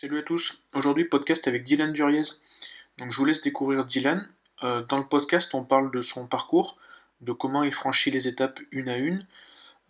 [0.00, 2.22] Salut à tous, aujourd'hui podcast avec Dylan Duriez.
[2.96, 4.26] Donc je vous laisse découvrir Dylan.
[4.62, 6.78] Euh, dans le podcast on parle de son parcours,
[7.20, 9.26] de comment il franchit les étapes une à une,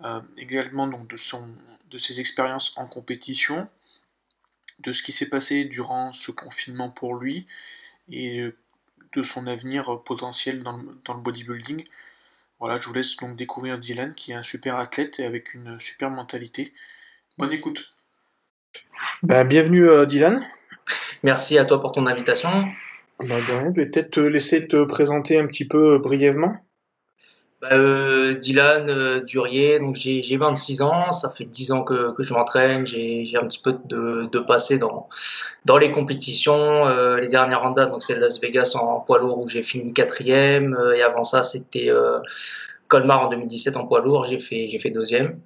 [0.03, 1.55] euh, également donc de, son,
[1.89, 3.69] de ses expériences en compétition,
[4.81, 7.47] de ce qui s'est passé durant ce confinement pour lui
[8.09, 8.49] et
[9.13, 11.85] de son avenir potentiel dans le, dans le bodybuilding.
[12.59, 15.79] Voilà, je vous laisse donc découvrir Dylan qui est un super athlète et avec une
[15.79, 16.75] super mentalité.
[17.39, 17.95] Bonne écoute.
[19.23, 20.43] Bah, bienvenue euh, Dylan.
[21.23, 22.49] Merci à toi pour ton invitation.
[23.19, 26.57] Bah, je vais peut-être te laisser te présenter un petit peu euh, brièvement.
[27.61, 32.33] Bah, euh, Dylan Durier, donc j'ai 26 ans, ça fait 10 ans que, que je
[32.33, 35.07] m'entraîne, j'ai un petit peu de, de passé dans,
[35.67, 36.89] dans les compétitions.
[37.17, 41.03] les dernières randonnées, donc c'est Las Vegas en poids lourd où j'ai fini quatrième, et
[41.03, 41.91] avant ça c'était
[42.89, 45.39] Colmar en 2017 en poids lourd, j'ai fait, fait deuxième.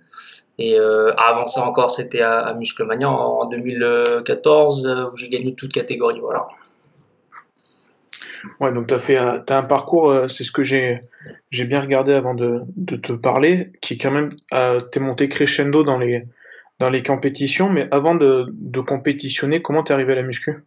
[0.59, 5.55] Et euh, avant ça encore, c'était à, à Musclemania en 2014 euh, où j'ai gagné
[5.55, 6.21] toute catégorie.
[6.21, 6.47] Voilà.
[8.61, 11.01] Ouais, donc tu as fait un, un parcours, euh, c'est ce que j'ai
[11.51, 12.63] bien regardé avant de,
[12.97, 14.35] te parler, qui quand même,
[14.93, 16.25] t'es monté crescendo dans les,
[16.79, 20.63] dans les compétitions, mais avant de, de compétitionner, comment t'es arrivé à la muscu?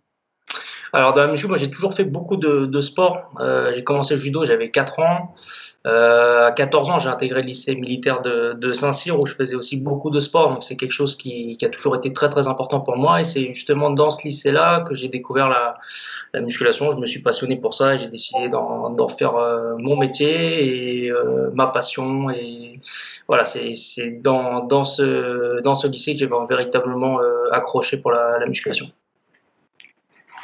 [0.93, 3.33] Alors dans la muscu, moi j'ai toujours fait beaucoup de, de sport.
[3.39, 5.35] Euh, j'ai commencé le judo, j'avais 4 ans.
[5.85, 9.55] Euh, à 14 ans, j'ai intégré le lycée militaire de, de Saint-Cyr où je faisais
[9.55, 10.49] aussi beaucoup de sport.
[10.49, 13.21] Donc c'est quelque chose qui, qui, a toujours été très très important pour moi.
[13.21, 15.77] Et c'est justement dans ce lycée-là que j'ai découvert la,
[16.33, 16.91] la, musculation.
[16.91, 21.11] Je me suis passionné pour ça et j'ai décidé d'en faire euh, mon métier et
[21.11, 22.29] euh, ma passion.
[22.31, 22.79] Et
[23.27, 28.39] voilà, c'est dans, dans, ce, dans ce lycée que j'ai véritablement euh, accroché pour la,
[28.39, 28.87] la musculation.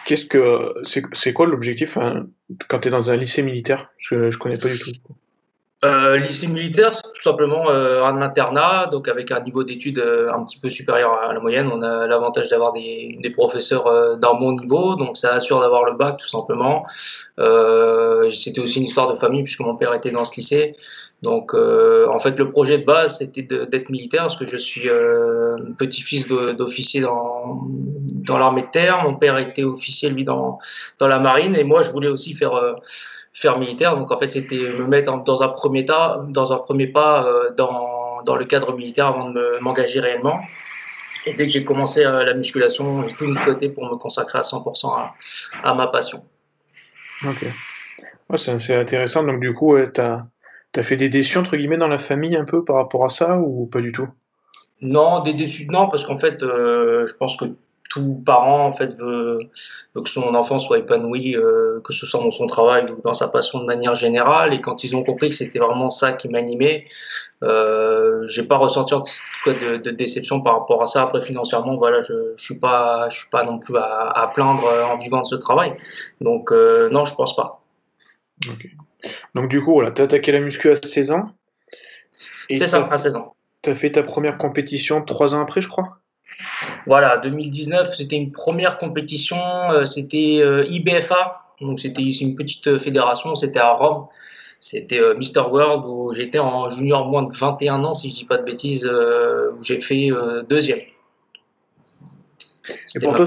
[0.05, 0.73] Qu'est-ce que
[1.13, 2.27] c'est quoi l'objectif hein,
[2.67, 3.91] quand tu es dans un lycée militaire?
[3.97, 5.15] Je je connais pas du tout.
[5.83, 10.31] Euh, lycée militaire, c'est tout simplement euh, un internat, donc avec un niveau d'études euh,
[10.31, 11.69] un petit peu supérieur à la moyenne.
[11.73, 15.97] On a l'avantage d'avoir des, des, professeurs d'un bon niveau, donc ça assure d'avoir le
[15.97, 16.85] bac tout simplement.
[17.37, 20.73] C'était aussi une histoire de famille puisque mon père était dans ce lycée.
[21.21, 24.87] Donc en fait le projet de base c'était d'être militaire parce que je suis
[25.77, 27.67] petit-fils d'officier dans,
[28.23, 29.04] dans l'armée de terre.
[29.04, 30.60] Mon père était officier lui dans,
[31.00, 32.54] dans la marine et moi je voulais aussi faire
[33.34, 33.98] faire militaire.
[33.98, 37.52] Donc en fait, c'était me mettre dans un premier tas, dans un premier pas euh,
[37.56, 40.39] dans, dans le cadre militaire avant de m'engager réellement.
[41.26, 43.95] Et dès que j'ai commencé euh, la musculation, j'ai tout mis de côté pour me
[43.95, 45.16] consacrer à 100% à,
[45.64, 46.23] à, ma passion.
[47.26, 47.45] Ok.
[48.38, 49.23] c'est intéressant.
[49.23, 50.26] Donc du coup, tu as,
[50.76, 53.38] as, fait des déçus, entre guillemets, dans la famille un peu par rapport à ça
[53.38, 54.08] ou pas du tout?
[54.82, 57.45] Non, des déçus, non, parce qu'en fait, euh, je pense que
[57.89, 59.39] tout parent en fait veut,
[59.95, 63.27] que son enfant soit épanoui, euh, que ce soit dans son travail ou dans sa
[63.27, 64.54] passion de manière générale.
[64.54, 66.86] Et quand ils ont compris que c'était vraiment ça qui m'animait,
[67.43, 69.11] euh, j'ai pas ressenti en tout
[69.45, 71.04] cas de, de, déception par rapport à ça.
[71.04, 74.64] Après financièrement, voilà, je, je suis pas, je suis pas non plus à, à plaindre
[74.92, 75.73] en vivant de ce travail.
[76.22, 77.61] Donc euh, non, je pense pas.
[79.36, 81.32] Donc du coup, voilà, t'as attaqué la muscu à 16 ans.
[82.49, 83.36] C'est ça, à 16 ans.
[83.61, 85.99] T'as fait ta première compétition trois ans après, je crois?
[86.86, 89.38] Voilà, 2019, c'était une première compétition,
[89.71, 94.08] euh, c'était euh, IBFA, donc c'était une petite euh, fédération, c'était à Rome.
[94.60, 98.38] C'était Mister World où j'étais en junior moins de 21 ans, si je dis pas
[98.38, 100.10] de bêtises, où j'ai fait
[100.48, 100.80] deuxième.
[102.95, 103.26] Et pour toi,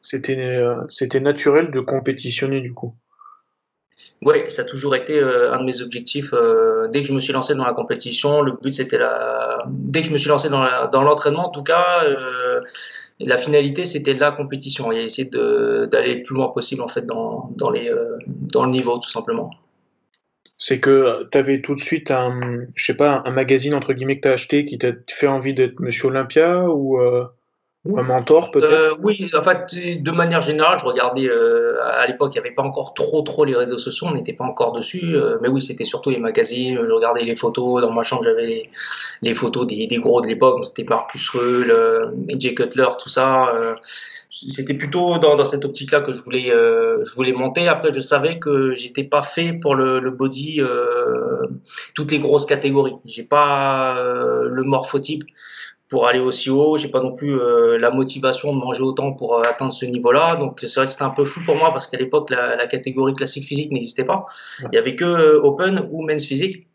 [0.00, 2.94] c'était naturel de compétitionner du coup?
[4.22, 6.32] Oui, ça a toujours été un de mes objectifs.
[6.90, 9.64] Dès que je me suis lancé dans la compétition, le but c'était la.
[9.66, 12.04] Dès que je me suis lancé dans l'entraînement, en tout cas,
[13.20, 17.50] la finalité c'était la compétition et essayer d'aller le plus loin possible en fait dans,
[17.56, 17.92] dans, les,
[18.26, 19.50] dans le niveau tout simplement.
[20.60, 24.16] C'est que tu avais tout de suite un, je sais pas, un magazine entre guillemets
[24.16, 27.00] que tu as acheté qui t'a fait envie d'être Monsieur Olympia ou
[27.88, 32.06] ou un mentor peut-être euh, Oui, en fait, de manière générale, je regardais, euh, à
[32.06, 34.72] l'époque, il n'y avait pas encore trop trop les réseaux sociaux, on n'était pas encore
[34.72, 38.22] dessus, euh, mais oui, c'était surtout les magazines, je regardais les photos, dans ma chambre
[38.24, 38.68] j'avais
[39.22, 43.48] les, photos des, des, gros de l'époque, c'était Marcus Reul, euh, Jay Cutler, tout ça.
[43.54, 43.74] Euh,
[44.30, 47.66] c'était plutôt dans, dans cette optique-là que je voulais, je voulais monter.
[47.66, 50.60] Après, je savais que j'étais pas fait pour le, le body,
[51.94, 52.96] toutes les grosses catégories.
[53.06, 55.24] J'ai pas le morphotype
[55.88, 56.76] pour aller aussi haut.
[56.76, 60.36] J'ai pas non plus euh, la motivation de manger autant pour euh, atteindre ce niveau-là.
[60.36, 62.66] Donc c'est vrai que c'était un peu fou pour moi parce qu'à l'époque la, la,
[62.66, 64.26] catégorie classique physique n'existait pas.
[64.60, 66.66] Il y avait que euh, Open ou Men's Physique.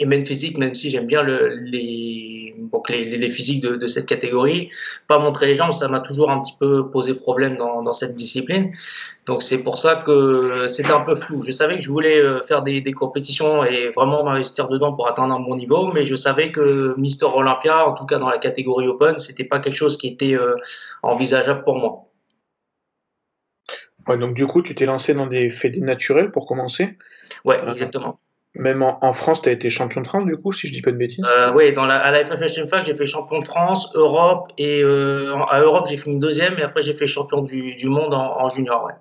[0.00, 3.86] Et Men's Physique, même si j'aime bien le, les donc les, les, physiques de, de,
[3.86, 4.70] cette catégorie.
[5.08, 8.14] Pas montrer les jambes, ça m'a toujours un petit peu posé problème dans, dans cette
[8.14, 8.70] discipline.
[9.26, 11.42] Donc c'est pour ça que c'était un peu flou.
[11.42, 15.08] Je savais que je voulais euh, faire des, des compétitions et vraiment m'investir dedans pour
[15.08, 18.38] atteindre un bon niveau, mais je savais que Mister Olympia, en tout cas dans la
[18.38, 20.56] catégorie Open, c'était pas quelque chose qui était euh,
[21.02, 22.04] envisageable pour moi.
[24.06, 26.98] Ouais, donc du coup, tu t'es lancé dans des fédés naturels pour commencer?
[27.44, 28.20] Ouais, exactement.
[28.54, 30.80] Même en, en France, tu as été champion de France, du coup, si je dis
[30.80, 31.24] pas de bêtises?
[31.24, 34.82] Euh, Oui, dans la, à la FFHM FAC, j'ai fait champion de France, Europe, et
[34.82, 38.40] euh, à Europe, j'ai fini deuxième, et après, j'ai fait champion du, du monde en,
[38.40, 38.84] en, junior.
[38.84, 38.92] Ouais.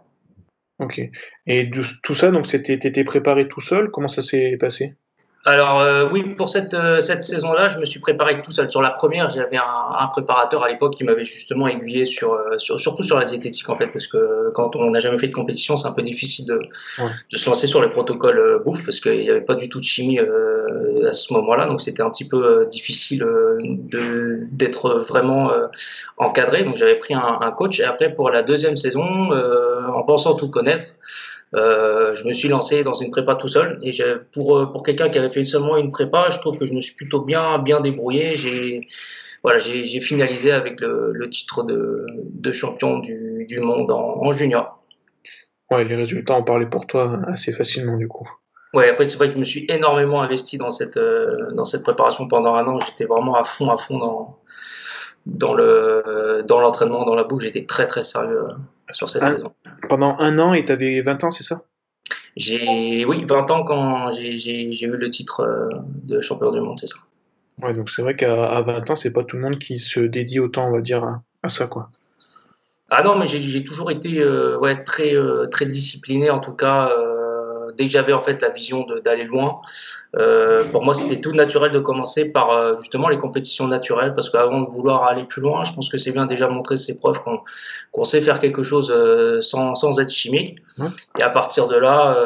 [0.79, 1.01] Ok.
[1.45, 1.69] Et
[2.01, 3.91] tout ça, donc, tu étais préparé tout seul?
[3.91, 4.95] Comment ça s'est passé?
[5.45, 8.71] Alors euh, oui, pour cette, euh, cette saison-là, je me suis préparé tout seul.
[8.71, 9.63] Sur la première, j'avais un,
[9.99, 13.67] un, préparateur à l'époque qui m'avait justement aiguillé sur, euh, sur, surtout sur la diététique
[13.67, 16.45] en fait, parce que quand on n'a jamais fait de compétition, c'est un peu difficile
[16.45, 16.55] de,
[16.99, 17.09] ouais.
[17.29, 19.79] de, se lancer sur les protocoles euh, bouffe parce qu'il n'y avait pas du tout
[19.79, 23.25] de chimie euh, à ce moment-là, donc c'était un petit peu difficile
[23.59, 25.51] d'être vraiment
[26.17, 26.63] encadré.
[26.63, 30.49] Donc j'avais pris un, un, coach et après pour la deuxième saison, en pensant tout
[30.49, 30.93] connaître.
[31.55, 33.91] Euh, je me suis lancé dans une prépa tout seul et
[34.31, 36.81] pour euh, pour quelqu'un qui avait fait seulement une prépa, je trouve que je me
[36.81, 38.37] suis plutôt bien bien débrouillé.
[38.37, 38.87] J'ai
[39.43, 44.31] voilà, j'ai finalisé avec le, le titre de, de, champion du, du monde en, en,
[44.31, 44.81] junior.
[45.69, 48.27] Ouais, les résultats ont parlé pour toi assez facilement du coup.
[48.73, 51.83] Ouais, après c'est vrai que je me suis énormément investi dans cette euh, dans cette
[51.83, 52.79] préparation pendant un an.
[52.79, 54.39] J'étais vraiment à fond à fond dans
[55.27, 57.43] dans le dans l'entraînement, dans la boucle.
[57.43, 58.47] J'étais très très sérieux
[58.93, 59.53] sur cette un, saison.
[59.89, 61.63] Pendant un an et tu avais 20 ans, c'est ça?
[62.35, 65.69] J'ai oui 20 ans quand j'ai eu le titre euh,
[66.03, 66.97] de champion du monde, c'est ça.
[67.61, 70.39] Ouais, donc c'est vrai qu'à 20 ans, c'est pas tout le monde qui se dédie
[70.39, 71.89] autant, on va dire, à, à ça, quoi.
[72.95, 76.89] Ah non, mais j'ai toujours été euh, ouais, très, euh, très discipliné, en tout cas.
[76.89, 77.12] Euh,
[77.77, 79.61] dès que j'avais en fait la vision d'aller loin,
[80.15, 84.29] euh, pour moi c'était tout naturel de commencer par euh, justement les compétitions naturelles parce
[84.29, 87.21] qu'avant de vouloir aller plus loin, je pense que c'est bien déjà montrer ses preuves
[87.23, 87.39] qu'on
[87.93, 90.85] qu sait faire quelque chose euh, sans, sans, être chimique mmh.
[91.19, 92.17] et à partir de là,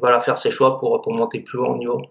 [0.00, 2.02] voilà faire ses choix pour, pour monter plus haut en niveau.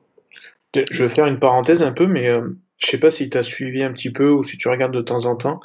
[0.90, 3.44] Je vais faire une parenthèse un peu, mais euh, je sais pas si tu as
[3.44, 5.60] suivi un petit peu ou si tu regardes de temps en temps.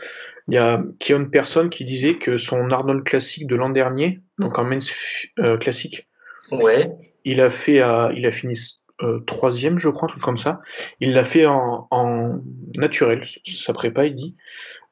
[0.48, 4.58] Il y a une personne qui disait que son Arnold classique de l'an dernier, donc
[4.58, 4.92] en men's
[5.38, 6.08] euh, classique,
[6.50, 6.90] Ouais.
[7.24, 8.56] Il a fait, euh, il a fini
[9.02, 10.60] euh, troisième, je crois, un truc comme ça.
[11.00, 12.38] Il l'a fait en, en,
[12.76, 14.34] naturel, sa prépa, il dit.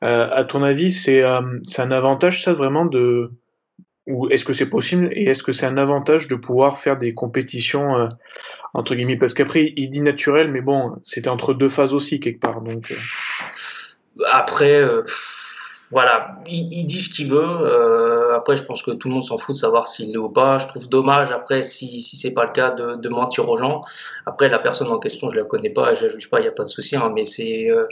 [0.02, 1.40] Euh, à ton avis, c'est euh,
[1.78, 3.32] un avantage, ça, vraiment, de.
[4.06, 7.14] Ou est-ce que c'est possible Et est-ce que c'est un avantage de pouvoir faire des
[7.14, 8.08] compétitions, euh,
[8.74, 9.16] entre guillemets?
[9.16, 12.60] Parce qu'après, il dit naturel, mais bon, c'était entre deux phases aussi, quelque part.
[12.60, 12.96] Donc, euh.
[14.30, 14.84] Après
[15.90, 17.38] voilà, il, il, dit ce qu'il veut.
[17.38, 20.30] Euh, après, je pense que tout le monde s'en fout de savoir s'il l'est ou
[20.30, 20.58] pas.
[20.58, 23.84] Je trouve dommage, après, si, si c'est pas le cas, de, de, mentir aux gens.
[24.26, 26.48] Après, la personne en question, je la connais pas, je la juge pas, il n'y
[26.48, 26.96] a pas de souci.
[26.96, 27.86] Hein, mais c'est euh,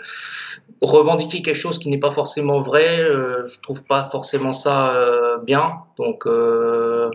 [0.80, 3.00] revendiquer quelque chose qui n'est pas forcément vrai.
[3.00, 5.72] Euh, je trouve pas forcément ça euh, bien.
[5.96, 7.10] Donc euh,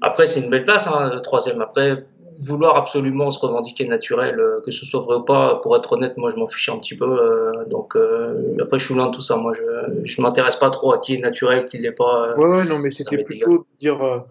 [0.00, 1.60] après, c'est une belle place, hein, le troisième.
[1.60, 2.06] Après,
[2.38, 6.16] vouloir absolument se revendiquer naturel, euh, que ce soit vrai ou pas, pour être honnête,
[6.16, 7.04] moi je m'en fiche un petit peu.
[7.04, 9.36] Euh, donc euh, après, je suis loin de tout ça.
[9.36, 12.36] Moi, je je m'intéresse pas trop à qui est naturel, qui l'est pas.
[12.36, 14.24] ouais, ouais, non, mais c'était plutôt de dire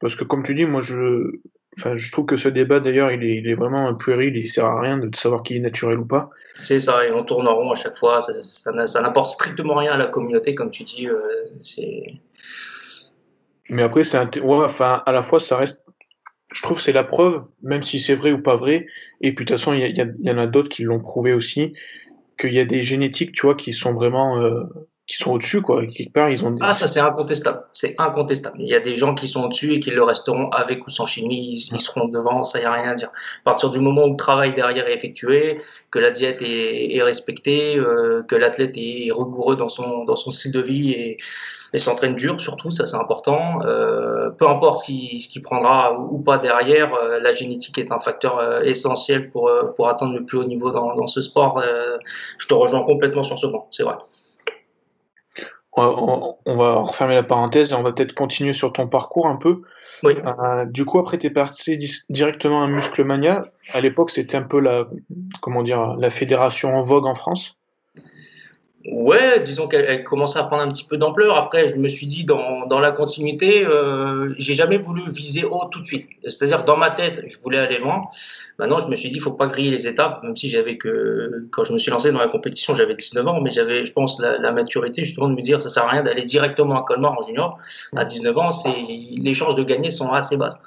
[0.00, 1.30] parce que comme tu dis, moi je,
[1.78, 4.66] enfin, je trouve que ce débat d'ailleurs, il est, il est vraiment puéril, il sert
[4.66, 6.30] à rien de savoir qui est naturel ou pas.
[6.58, 8.20] C'est ça, et on tourne en rond à chaque fois.
[8.20, 11.08] Ça, ça, ça n'apporte strictement rien à la communauté, comme tu dis.
[11.62, 12.14] c'est.
[13.70, 15.81] Mais après, c'est ouais, enfin, à la fois, ça reste
[16.52, 18.86] je trouve c'est la preuve, même si c'est vrai ou pas vrai.
[19.20, 21.32] Et puis de toute façon, il y, y, y, en a d'autres qui l'ont prouvé
[21.32, 21.72] aussi,
[22.38, 24.64] qu'il y a des génétiques, tu vois, qui sont vraiment euh,
[25.12, 25.86] qui sont au-dessus, quoi.
[25.86, 26.52] Quelque part, ils ont.
[26.52, 26.58] Des...
[26.62, 27.64] Ah, ça c'est incontestable.
[27.72, 28.56] C'est incontestable.
[28.60, 31.04] Il y a des gens qui sont au-dessus et qui le resteront avec ou sans
[31.04, 31.52] chimie.
[31.52, 32.44] Ils, ils seront devant.
[32.44, 33.08] Ça y a rien à dire.
[33.08, 35.58] À partir du moment où le travail derrière est effectué,
[35.90, 40.30] que la diète est, est respectée, euh, que l'athlète est rigoureux dans son dans son
[40.30, 41.18] style de vie et,
[41.74, 43.60] et s'entraîne dur, surtout, ça c'est important.
[43.66, 47.92] Euh, peu importe ce qui ce qui prendra ou, pas derrière, euh, la génétique est
[47.92, 51.62] un facteur essentiel pour pour atteindre le plus haut niveau dans dans ce sport.
[52.38, 53.64] Je te rejoins complètement sur ce point.
[53.70, 53.96] C'est vrai
[55.74, 59.36] on, on, va refermer la parenthèse et on va peut-être continuer sur ton parcours un
[59.36, 59.62] peu.
[60.02, 60.14] Oui.
[60.24, 61.78] Euh, du coup, après, tu es parti
[62.10, 63.42] directement à Musclemania.
[63.72, 64.86] À l'époque, c'était un peu la,
[65.40, 67.58] comment dire, la fédération en vogue en France.
[68.84, 71.36] Ouais, disons qu'elle commençait à prendre un petit peu d'ampleur.
[71.36, 75.66] Après, je me suis dit, dans, dans la continuité, euh, j'ai jamais voulu viser haut
[75.70, 76.08] tout de suite.
[76.24, 78.02] C'est-à-dire, dans ma tête, je voulais aller loin.
[78.58, 81.62] Maintenant, je me suis dit, faut pas griller les étapes, même si j'avais que, quand
[81.62, 84.38] je me suis lancé dans la compétition, j'avais 19 ans, mais j'avais, je pense, la,
[84.38, 87.22] la, maturité justement de me dire, ça sert à rien d'aller directement à Colmar en
[87.22, 87.58] junior.
[87.94, 90.58] À 19 ans, c'est, les chances de gagner sont assez basses.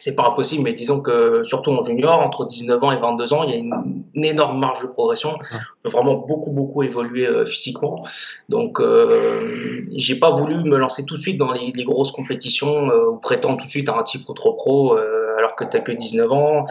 [0.00, 3.44] C'est pas impossible, mais disons que surtout en junior, entre 19 ans et 22 ans,
[3.44, 5.30] il y a une, énorme marge de progression.
[5.30, 8.04] On peut vraiment beaucoup, beaucoup évoluer euh, physiquement.
[8.48, 13.10] Donc, euh, j'ai pas voulu me lancer tout de suite dans les, grosses compétitions euh,
[13.10, 15.82] ou prétendre tout de suite à un titre trop pro euh, alors que tu n'as
[15.82, 16.66] que 19 ans.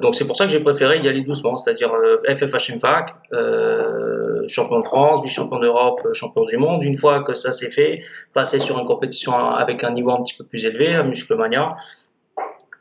[0.00, 1.92] donc, c'est pour ça que j'ai préféré y aller doucement, c'est-à-dire
[2.28, 3.14] FFHM FAC,
[4.48, 6.82] champion de France, vice-champion d'Europe, champion du monde.
[6.82, 10.34] Une fois que ça s'est fait, passer sur une compétition avec un niveau un petit
[10.34, 11.76] peu plus élevé, un Musclemania.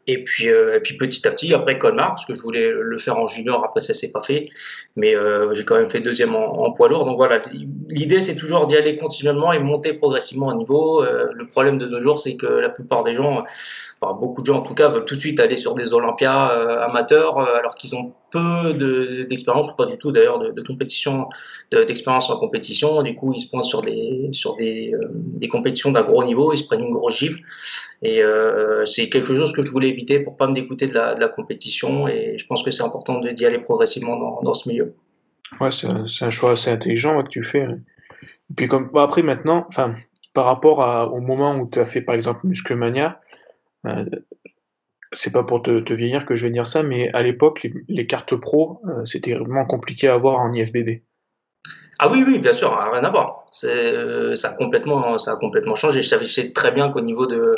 [0.06, 2.98] Et puis, euh, et puis petit à petit, après Colmar, parce que je voulais le
[2.98, 4.50] faire en junior, après ça s'est pas fait,
[4.98, 7.06] mais euh, j'ai quand même fait deuxième en, poids lourd.
[7.06, 7.42] Donc voilà,
[7.88, 11.02] l'idée c'est toujours d'y aller continuellement et monter progressivement au niveau.
[11.02, 13.46] Euh, le problème de nos jours, c'est que la plupart des gens,
[14.02, 16.48] beaucoup de gens en tout cas, veulent tout de suite aller sur des Olympias
[16.82, 21.30] amateurs, alors qu'ils ont peu d'expérience, ou pas du tout d'ailleurs, de, compétition,
[21.72, 23.02] d'expérience en compétition.
[23.04, 26.58] Du coup, ils se pointent sur des, sur des, des compétitions d'un gros niveau, ils
[26.58, 27.40] se prennent une grosse gifle.
[28.02, 28.22] Et
[28.86, 32.08] c'est quelque chose que je voulais éviter pour pas me dégoûter de la, compétition.
[32.08, 34.96] Et je pense que c'est important d'y aller progressivement dans, ce milieu.
[35.62, 35.88] Ouais, c'est
[36.24, 37.64] un, choix assez intelligent que tu fais.
[37.64, 39.96] Et puis comme après maintenant, enfin
[40.34, 43.22] par rapport au moment où tu as fait par exemple Musclemania,
[43.86, 44.06] euh,
[45.14, 48.36] c'est pas pour te, vieillir que je vais dire ça, mais à l'époque les, cartes
[48.36, 51.02] pro euh, c'était vraiment compliqué à avoir en IFBB.
[52.00, 53.46] Ah oui, oui, bien sûr, rien à voir.
[53.66, 56.02] Euh, ça, a complètement, ça a complètement changé.
[56.02, 57.56] Je savais, très bien qu'au niveau de,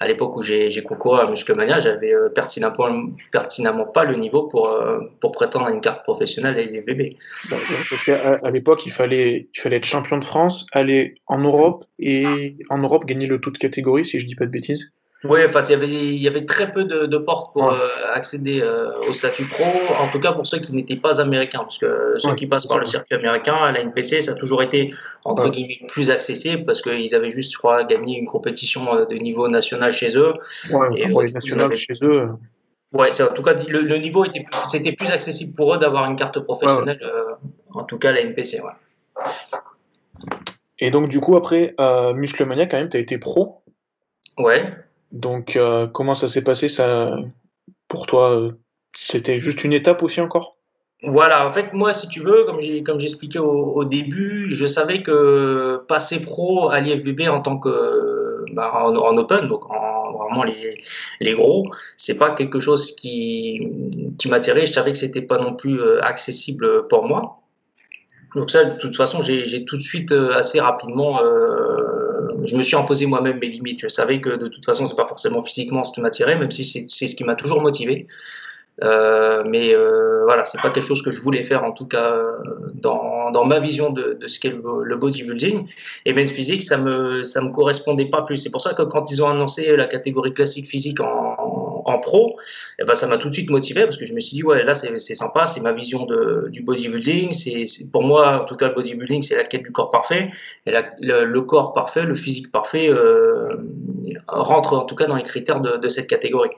[0.00, 4.68] à l'époque où j'ai concouru à Musclemania, j'avais euh, pertinemment, pertinemment pas le niveau pour,
[4.68, 7.16] euh, pour prétendre à une carte professionnelle et les bébés.
[7.50, 11.84] Parce qu'à à, l'époque, il fallait, il fallait être champion de France, aller en Europe
[11.98, 14.90] et en Europe gagner le tout de catégorie, si je dis pas de bêtises.
[15.24, 17.76] Oui, enfin, il y avait, il y avait très peu de, de portes pour euh,
[18.12, 19.64] accéder euh, au statut pro,
[19.98, 22.78] en tout cas pour ceux qui n'étaient pas américains, parce que ceux qui passent par
[22.78, 24.92] le circuit américain, à la NPC, ça a toujours été,
[25.24, 29.14] entre guillemets, plus accessible, parce qu'ils avaient juste, je crois, gagné une compétition euh, de
[29.14, 30.34] niveau national chez eux.
[30.94, 32.24] Et, pour les nationales chez eux.
[32.92, 36.16] Ouais, en tout cas, le, le niveau était, c'était plus accessible pour eux d'avoir une
[36.16, 37.00] carte professionnelle,
[37.72, 39.22] en tout cas la NPC, ouais.
[40.80, 41.74] Et donc, du coup, après,
[42.14, 43.62] Musclemania, quand même, tu as été pro?
[44.36, 44.83] Ouais.
[45.14, 47.16] Donc, euh, comment ça s'est passé ça
[47.86, 48.50] pour toi
[48.96, 50.56] C'était juste une étape aussi encore?
[51.04, 55.02] Voilà, en fait, moi, si tu veux, comme j'ai comme j'expliquais au, début, je savais
[55.02, 60.80] que passer pro à l'IFBB en tant que bah, en, open, donc en, vraiment les,
[61.20, 63.68] les gros, c'est pas quelque chose qui,
[64.18, 64.66] qui m'attirait.
[64.66, 67.40] Je savais que c'était pas non plus euh, accessible pour moi.
[68.34, 71.20] Donc ça, de toute façon, j'ai tout de suite euh, assez rapidement
[72.44, 73.80] je me suis imposé moi-même mes limites.
[73.80, 76.64] Je savais que de toute façon, c'est pas forcément physiquement ce qui m'attirait, même si
[76.64, 78.06] c'est ce qui m'a toujours motivé.
[78.82, 82.12] Euh, mais euh, voilà, c'est pas quelque chose que je voulais faire en tout cas
[82.74, 85.66] dans, ma vision de, de ce qu'est le, bodybuilding.
[86.06, 88.38] Et men's physique, ça me ça me correspondait pas plus.
[88.38, 91.43] C'est pour ça que quand ils ont annoncé la catégorie classique physique en,
[91.98, 92.36] pro,
[92.78, 94.42] et eh ben ça m'a tout de suite motivé parce que je me suis dit
[94.42, 97.32] ouais là c'est sympa, c'est ma vision de, du bodybuilding.
[97.32, 100.30] C'est pour moi en tout cas le bodybuilding c'est la quête du corps parfait.
[100.66, 103.56] Et le, le, corps parfait, le physique parfait euh,
[104.28, 106.50] rentre en tout cas dans les critères de, cette catégorie.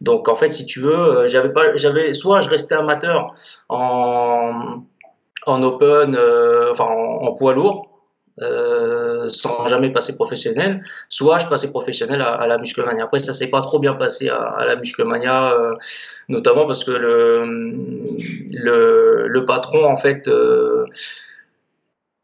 [0.00, 3.34] Donc en fait si tu veux, j'avais j'avais soit je restais amateur
[3.68, 4.82] en,
[5.48, 7.87] en open, euh, enfin en, poids lourd,
[8.42, 13.04] euh, sans jamais passer professionnel, soit je passais professionnel à, la musclemania.
[13.04, 15.74] Après, ça s'est pas trop bien passé à, la musclemania, euh,
[16.28, 17.44] notamment parce que le,
[19.28, 20.30] le, patron, en fait,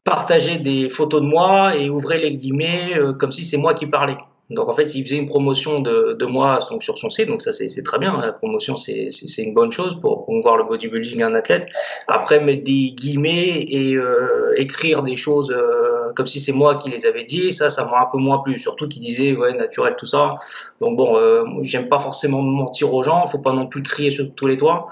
[0.04, 4.16] partageait des photos de moi et ouvrait les guillemets comme si c'est moi qui parlais.
[4.50, 7.40] Donc en fait, il faisait une promotion de, de moi donc, sur son site, donc
[7.40, 8.20] ça c'est très bien.
[8.20, 11.66] La promotion c'est une bonne chose pour promouvoir le bodybuilding à un athlète.
[12.08, 16.90] Après mettre des guillemets et euh, écrire des choses euh, comme si c'est moi qui
[16.90, 18.58] les avais dit, ça ça m'a un peu moins plu.
[18.58, 20.36] Surtout qu'il disait ouais naturel tout ça.
[20.80, 24.34] Donc bon, euh, j'aime pas forcément mentir aux gens, faut pas non plus crier sur
[24.34, 24.88] tous les toits,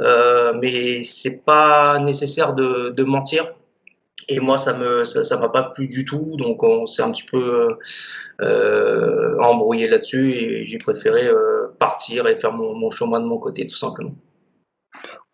[0.00, 3.52] euh, mais c'est pas nécessaire de, mentir
[4.28, 7.22] et moi, ça me ça, m'a pas plu du tout, donc on s'est un petit
[7.22, 7.76] peu
[8.40, 11.30] euh, embrouillé là-dessus et j'ai préféré
[11.78, 14.14] partir et faire mon, mon, chemin de mon côté, tout simplement.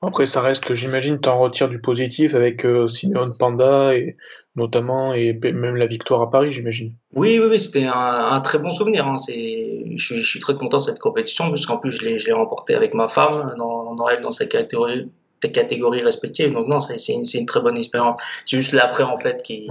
[0.04, 4.16] Après, ça reste, j'imagine, tu en retires du positif avec euh, Simeon Panda et
[4.56, 6.92] notamment et même la victoire à Paris, j'imagine.
[7.14, 7.92] Oui, oui, oui c'était un,
[8.32, 9.06] un, très bon souvenir.
[9.06, 9.16] Hein.
[9.16, 12.26] C'est, je, suis, je suis très content de cette compétition puisqu'en plus je l'ai, je
[12.26, 15.08] l'ai remporté avec ma femme dans, dans elle dans sa catégorie
[15.48, 16.52] catégories respectives.
[16.52, 18.20] Donc non, c'est une, une, très bonne expérience.
[18.44, 19.68] C'est juste l'après en fait qui,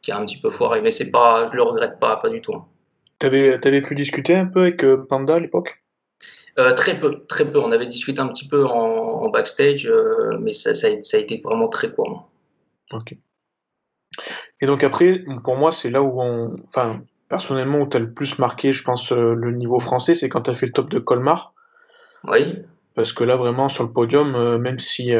[0.00, 2.40] qui a un petit peu foiré, mais c'est pas, je le regrette pas, pas du
[2.40, 2.54] tout.
[3.18, 5.81] Tu avais, avais, pu discuter un peu avec euh, Panda à l'époque?
[6.58, 7.58] Euh, Très peu, très peu.
[7.58, 11.68] On avait discuté un petit peu en, backstage, euh, mais ça, ça, a, été vraiment
[11.68, 12.28] très court.
[12.90, 13.14] Ok.
[14.60, 18.12] Et donc après, pour moi, c'est là où on, enfin, personnellement, où tu as le
[18.12, 20.90] plus marqué, je pense, euh, le niveau français, c'est quand tu as fait le top
[20.90, 21.54] de Colmar.
[22.24, 22.58] Oui.
[22.94, 25.12] Parce que là, vraiment, sur le podium, même si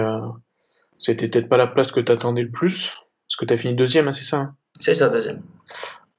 [0.98, 2.92] c'était peut-être pas la place que tu attendais le plus,
[3.26, 4.54] parce que tu as fini deuxième, hein, c'est ça hein?
[4.78, 5.40] C'est ça, deuxième.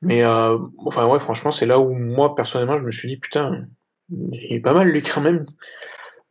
[0.01, 3.67] Mais, enfin, ouais, franchement, c'est là où moi, personnellement, je me suis dit, putain,
[4.11, 5.45] il est pas mal, lui, quand même.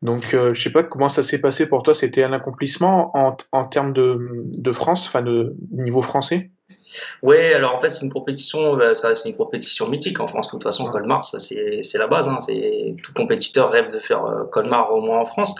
[0.02, 1.94] Donc, je sais pas comment ça s'est passé pour toi.
[1.94, 4.18] C'était un accomplissement en, en termes de,
[4.58, 6.50] de France, enfin, de niveau français?
[7.22, 10.48] Oui, alors en fait, c'est une compétition, bah, ça, c'est une compétition mythique en France.
[10.48, 12.28] De toute façon, Colmar, ça, c'est, c'est la base.
[12.28, 12.38] Hein.
[12.40, 15.54] C'est, tout compétiteur rêve de faire euh, Colmar au moins en France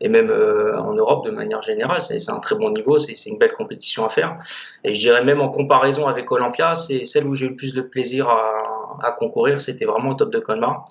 [0.00, 2.00] et même euh, en Europe de manière générale.
[2.00, 4.38] C'est, c'est un très bon niveau, c'est, c'est une belle compétition à faire.
[4.84, 7.74] Et je dirais même en comparaison avec Olympia, c'est celle où j'ai eu le plus
[7.74, 9.60] de plaisir à, à concourir.
[9.60, 10.86] C'était vraiment au top de Colmar.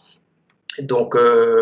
[0.79, 1.61] Donc, euh,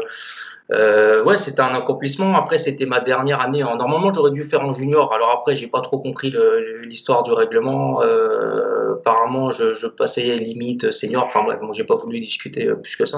[0.71, 2.35] euh, ouais, c'était un accomplissement.
[2.35, 3.59] Après, c'était ma dernière année.
[3.59, 5.11] Normalement, j'aurais dû faire en junior.
[5.13, 6.33] Alors après, j'ai pas trop compris
[6.83, 8.03] l'histoire du règlement.
[8.03, 11.23] Euh, apparemment, je, je, passais limite senior.
[11.23, 13.17] Enfin bref, bon, j'ai pas voulu discuter euh, plus que ça.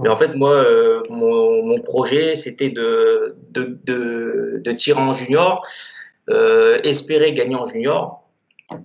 [0.00, 0.64] Mais en fait, moi,
[1.08, 5.62] mon, projet, c'était de, de, de, tirer en junior,
[6.28, 8.22] espérer gagner en junior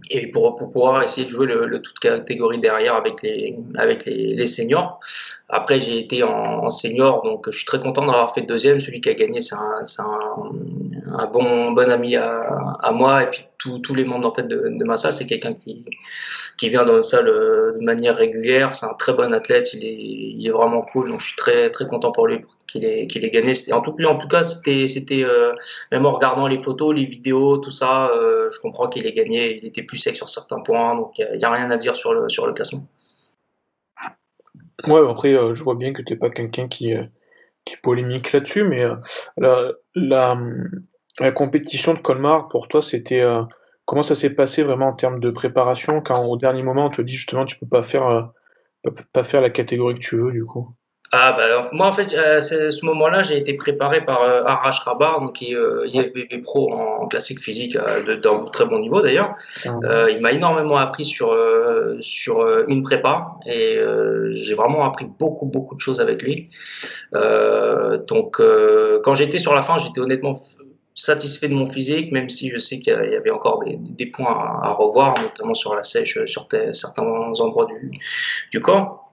[0.09, 4.05] et pour, pour, pouvoir essayer de jouer le, le toute catégorie derrière avec les, avec
[4.05, 4.99] les seniors.
[5.49, 8.81] Après, j'ai été en, en, senior, donc je suis très content d'avoir fait deuxième.
[8.81, 13.23] Celui qui a gagné, c'est un, bon, bon ami à, moi.
[13.23, 15.85] Et puis, tous les membres en fait, de, ma salle, c'est quelqu'un qui,
[16.57, 18.75] qui vient dans la salle euh, de manière régulière.
[18.75, 21.09] C'est un très bon athlète, il est, il est vraiment cool.
[21.09, 23.53] Donc, je suis très, très content pour lui qu'il ait, qu'il ait gagné.
[23.71, 25.53] En tout, en tout cas, c'était, c'était euh,
[25.93, 29.57] même en regardant les photos, les vidéos, tout ça, euh, je comprends qu'il ait gagné.
[29.57, 31.95] Il était plus sec sur certains points, donc il n'y a, a, rien à dire
[31.95, 32.85] sur le, sur le classement.
[34.85, 37.03] Ouais, après, euh, je vois bien que tu n'es pas quelqu'un qui, euh,
[37.83, 38.83] polémique là-dessus, mais
[39.41, 40.37] euh, la,
[41.35, 43.23] compétition de Colmar, pour toi, c'était.
[43.85, 47.01] comment ça s'est passé vraiment en termes de préparation quand au dernier moment on te
[47.01, 48.29] dit justement tu peux pas faire,
[49.13, 50.75] pas faire la catégorie que tu veux du coup?
[51.11, 55.21] Ah bah, moi en fait à ce moment-là j'ai été préparé par euh, Arash Rabar
[55.21, 59.33] donc qui est euh, IFBB Pro en, classique physique euh, d'un très bon niveau d'ailleurs.
[59.85, 63.79] Euh, il m'a énormément appris sur euh, sur euh, une prépa et
[64.31, 66.49] j'ai vraiment appris beaucoup beaucoup de choses avec lui.
[67.13, 68.41] donc
[69.03, 70.41] quand j'étais sur la fin j'étais honnêtement
[70.93, 74.59] satisfait de mon physique même si je sais qu'il y avait encore des, des points
[74.61, 77.91] à, à, revoir notamment sur la sèche sur certains endroits du
[78.51, 79.06] du corps.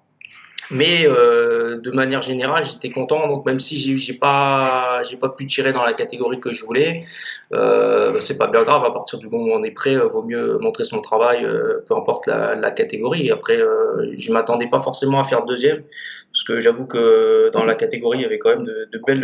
[0.70, 3.28] Mais euh, de manière générale, j'étais content.
[3.28, 7.02] Donc même si j'ai, pas, j'ai pas pu tirer dans la catégorie que je voulais,
[7.52, 8.84] euh, c'est pas bien grave.
[8.84, 11.84] À partir du moment où on est prêt, euh, vaut mieux montrer son travail, euh,
[11.86, 13.30] peu importe la, la catégorie.
[13.30, 15.82] Après, euh, je m'attendais pas forcément à faire deuxième,
[16.32, 19.20] parce que j'avoue que dans la catégorie, il y avait quand même de, de belles,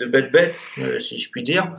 [0.00, 0.60] de belles bêtes,
[1.00, 1.74] si je puis dire.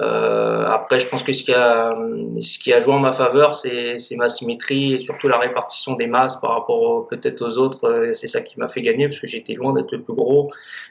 [0.00, 4.94] Euh, après, je pense que ce qui a, joué en ma faveur, c'est ma symétrie
[4.94, 7.84] et surtout la répartition des masses par rapport peut-être aux autres.
[7.84, 10.50] Euh, c'est ça qui m'a fait gagner parce que j'étais loin d'être le plus gros,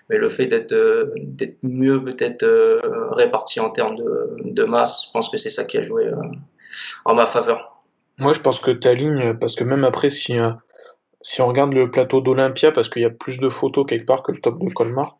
[0.09, 1.13] mais le fait d'être euh,
[1.63, 2.45] mieux peut-être
[3.11, 6.09] réparti en termes de, masse, je pense que c'est ça qui a joué
[7.03, 7.83] en ma faveur.
[8.19, 12.21] Moi, je pense que ta ligne, parce que même après, si on regarde le plateau
[12.21, 15.17] d'Olympia, parce qu'il y a plus de photos quelque part que le top de Colmar,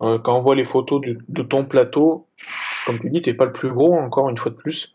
[0.00, 2.26] quand on voit les photos de ton plateau,
[2.86, 4.94] comme tu dis, t'es pas le plus gros, encore une fois de plus.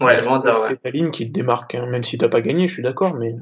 [0.00, 0.76] Ouais, c'est ouais.
[0.76, 3.36] ta ligne qui te démarque, hein, même si t'as pas gagné, je suis d'accord, mais.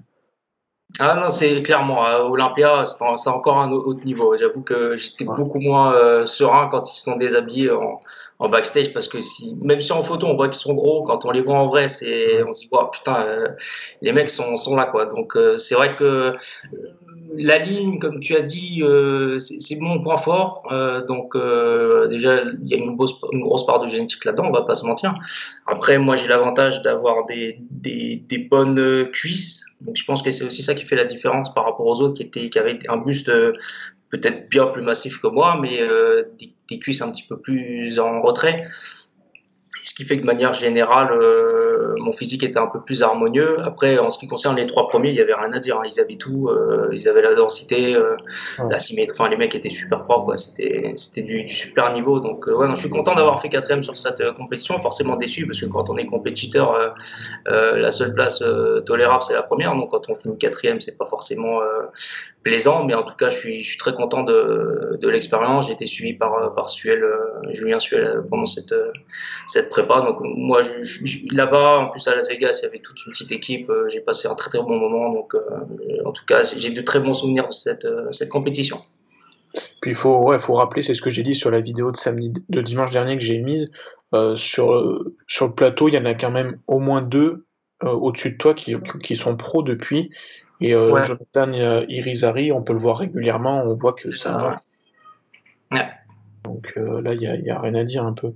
[1.00, 4.36] Ah non, c'est clairement, à Olympia, c'est encore un autre niveau.
[4.36, 5.34] J'avoue que j'étais ouais.
[5.34, 8.00] beaucoup moins euh, serein quand ils se sont déshabillés en,
[8.42, 11.24] en, backstage parce que si, même si en photo on voit qu'ils sont gros, quand
[11.24, 13.48] on les voit en vrai, c'est, on se dit, putain, euh,
[14.00, 15.06] les mecs sont, sont là, quoi.
[15.06, 16.36] Donc euh, c'est vrai que
[17.36, 20.66] la ligne, comme tu as dit, euh, c'est mon point fort.
[20.70, 24.44] Euh, donc euh, déjà, il y a une grosse, une grosse, part de génétique là-dedans,
[24.48, 25.14] on va pas se mentir.
[25.66, 27.58] Après, moi, j'ai l'avantage d'avoir des,
[28.50, 29.64] bonnes cuisses.
[29.80, 32.14] Donc je pense que c'est aussi ça qui fait la différence par rapport aux autres
[32.14, 33.30] qui, étaient, qui avaient un buste
[34.12, 35.80] peut-être bien plus massif que moi, mais
[36.38, 38.62] des, des, cuisses un petit peu plus en retrait.
[39.82, 41.61] Ce qui fait que de manière générale, euh,
[42.02, 43.58] mon physique était un peu plus harmonieux.
[43.64, 45.78] Après, en ce qui concerne les trois premiers, il y avait rien à dire.
[45.78, 45.88] Hein.
[45.90, 46.48] Ils avaient tout.
[46.48, 48.16] Euh, ils avaient la densité, euh,
[48.58, 48.66] ouais.
[48.70, 49.16] la symétrie.
[49.18, 50.36] Enfin, les mecs étaient super propres.
[50.36, 52.20] C'était, c'était du, du, super niveau.
[52.20, 54.78] Donc, euh, ouais, non, je suis content d'avoir fait quatrième sur cette compétition.
[54.80, 56.94] Forcément déçu parce que quand on est compétiteur,
[57.46, 58.42] la seule place
[58.86, 59.74] tolérable c'est la première.
[59.76, 61.60] Donc, quand on finit quatrième, c'est pas forcément
[62.42, 62.84] plaisant.
[62.84, 65.68] Mais en tout cas, je suis, je suis très content de, de l'expérience.
[65.68, 67.04] J'ai été suivi par par Suel,
[67.50, 68.74] Julien Suel pendant cette
[69.46, 70.00] cette prépa.
[70.00, 70.60] Donc moi,
[71.30, 73.70] là-bas, plus à Las Vegas, il y avait toute une petite équipe.
[73.70, 75.12] Euh, j'ai passé un très très bon moment.
[75.12, 75.40] Donc euh,
[76.04, 78.82] en tout cas, j'ai de très bons souvenirs de cette, euh, cette compétition.
[79.80, 81.96] Puis il faut, ouais, faut rappeler, c'est ce que j'ai dit sur la vidéo de
[81.96, 83.70] samedi, de dimanche dernier que j'ai mise.
[84.14, 87.46] Euh, sur, sur le plateau, il y en a quand même au moins deux
[87.84, 90.10] euh, au-dessus de toi qui, qui sont pros depuis.
[90.60, 91.50] Et Jonathan
[91.88, 94.60] Irizarry, on peut le voir régulièrement, on voit que ça.
[96.44, 98.32] Donc là, il n'y a, a, rien à dire un peu.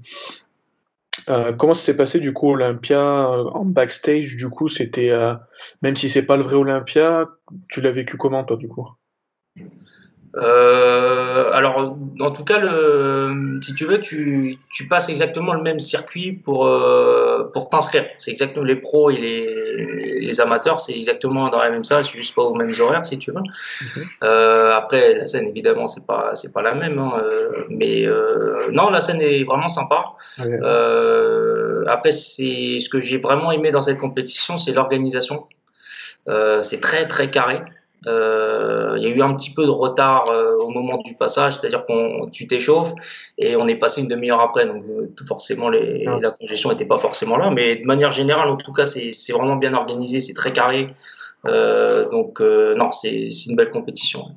[1.28, 5.34] Euh, comment ça s'est passé du coup Olympia euh, en backstage Du coup, c'était euh,
[5.82, 7.28] même si c'est pas le vrai Olympia,
[7.68, 8.88] tu l'as vécu comment toi du coup?
[10.38, 16.32] Alors, en tout cas, le, si tu veux, tu, tu passes exactement le même circuit
[16.32, 16.70] pour,
[17.54, 18.04] pour t'inscrire.
[18.18, 19.65] C'est exactement les pros et les,
[20.26, 23.18] les amateurs, c'est exactement dans la même salle, c'est juste pas aux mêmes horaires, si
[23.18, 23.40] tu veux.
[23.40, 24.02] Mhm.
[24.22, 28.70] Euh, après, la scène, évidemment, c'est pas, c'est pas la même, hein, euh, mais euh,
[28.72, 30.14] non, la scène est vraiment sympa.
[31.88, 35.46] après, c'est ce que j'ai vraiment aimé dans cette compétition, c'est l'organisation.
[36.62, 37.60] c'est très très carré.
[38.06, 41.58] Euh, il y a eu un petit peu de retard euh, au moment du passage,
[41.58, 42.92] c'est-à-dire qu'on tu t'échauffes
[43.36, 46.98] et on est passé une demi-heure après, donc euh, forcément les, la congestion n'était pas
[46.98, 50.52] forcément là, mais de manière générale, en tout cas, c'est vraiment bien organisé, c'est très
[50.52, 50.94] carré,
[51.44, 54.36] donc non, c'est une belle compétition.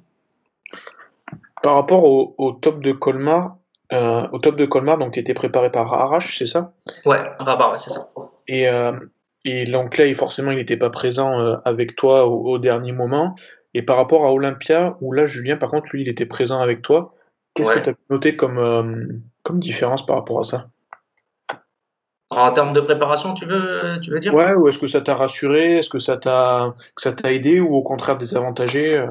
[1.61, 3.57] Par rapport au, top de Colmar,
[3.91, 6.73] au top de Colmar, donc tu étais préparé par Arrache, c'est ça?
[7.05, 8.09] Ouais, Rabat, c'est ça.
[8.47, 8.67] Et
[9.45, 13.35] et donc là, forcément, il n'était pas présent avec toi au, dernier moment.
[13.73, 16.81] Et par rapport à Olympia, où là, Julien, par contre, lui, il était présent avec
[16.81, 17.13] toi,
[17.53, 19.07] qu'est-ce que tu as noté comme, euh,
[19.43, 20.69] comme différence par rapport à ça?
[22.31, 24.33] En termes de préparation, tu veux, tu veux dire?
[24.33, 25.77] Ouais, ou est-ce que ça t'a rassuré?
[25.77, 26.75] Est-ce que ça t'a
[27.31, 29.03] aidé ou au contraire désavantagé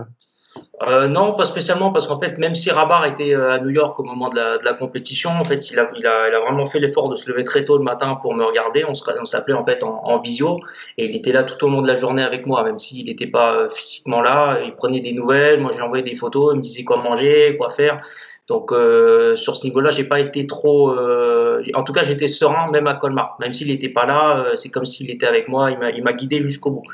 [0.86, 3.98] euh non, pas spécialement, parce qu'en fait, même si Rabar était euh, à New York
[3.98, 6.40] au moment de la, de la compétition, en fait, il a, il a, il a
[6.40, 8.84] vraiment fait l'effort de se lever très tôt le matin pour me regarder.
[8.84, 10.60] On s'appelait en fait en, en, visio,
[10.96, 13.26] et il était là tout au long de la journée avec moi, même s'il n'était
[13.26, 14.60] pas euh, physiquement là.
[14.64, 17.70] Il prenait des nouvelles, moi j'ai envoyé des photos, il me disait quoi manger, quoi
[17.70, 18.00] faire.
[18.48, 20.90] Donc euh, sur ce niveau-là, j'ai pas été trop.
[20.90, 24.38] Euh, en tout cas, j'étais serein même à Colmar, même s'il n'était pas là.
[24.38, 25.70] Euh, c'est comme s'il était avec moi.
[25.70, 26.84] Il m'a guidé jusqu'au bout.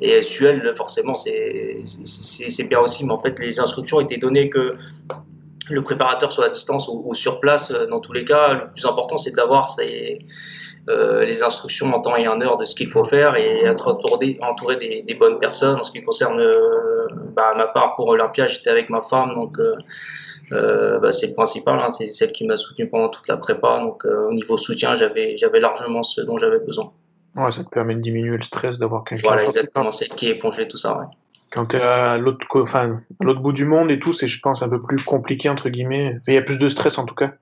[0.00, 3.04] Et Suel, forcément, c'est bien aussi.
[3.04, 4.76] Mais en fait, les instructions étaient données que
[5.68, 7.72] le préparateur soit à distance ou, sur place.
[7.88, 9.74] Dans tous les cas, le plus important, c'est d'avoir
[10.88, 13.88] euh, les instructions en temps et en heure de ce qu'il faut faire et être
[13.88, 15.78] entouré, des, bonnes personnes.
[15.78, 16.42] En ce qui concerne
[17.34, 19.58] bah, ma part pour Olympia, j'étais avec ma femme, donc
[20.52, 23.80] euh, bah, c'est le principal, hein, c'est celle qui m'a soutenu pendant toute la prépa.
[23.80, 26.92] Donc euh, au niveau soutien, j'avais largement ce dont j'avais besoin.
[27.36, 29.28] Ouais, ça te permet de diminuer le stress d'avoir quelqu'un.
[29.28, 30.98] Voilà, exactement, c'est qui épongé tout ça.
[30.98, 31.06] Ouais.
[31.52, 34.62] Quand tu es à l'autre enfin, l'autre bout du monde et tout, c'est je pense
[34.62, 36.18] un peu plus compliqué entre guillemets.
[36.26, 37.34] Il y a plus de stress en tout cas,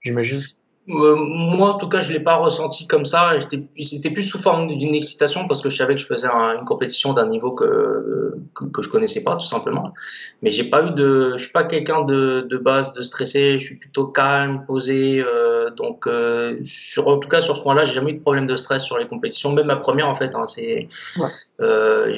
[0.00, 0.40] j'imagine.
[0.88, 3.34] Euh, moi, en tout cas, je l'ai pas ressenti comme ça.
[3.78, 7.12] C'était plus sous forme d'une excitation parce que je savais que je faisais une compétition
[7.12, 9.94] d'un niveau que, que, que je connaissais pas, tout simplement.
[10.42, 13.60] Mais j'ai pas eu de, je suis pas quelqu'un de, de base de stressé.
[13.60, 15.22] Je suis plutôt calme, posé.
[15.24, 18.48] Euh, donc, euh, sur, en tout cas, sur ce point-là, j'ai jamais eu de problème
[18.48, 19.52] de stress sur les compétitions.
[19.52, 21.28] Même ma première, en fait, hein, c'est, ouais.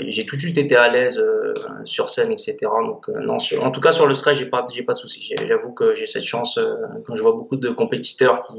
[0.08, 1.22] J'ai tout de suite été à l'aise
[1.84, 2.56] sur scène, etc.
[2.62, 5.34] Donc, non, en tout cas, sur le stress, j'ai pas, j'ai pas de souci.
[5.46, 6.58] J'avoue que j'ai cette chance
[7.06, 8.53] quand je vois beaucoup de compétiteurs qui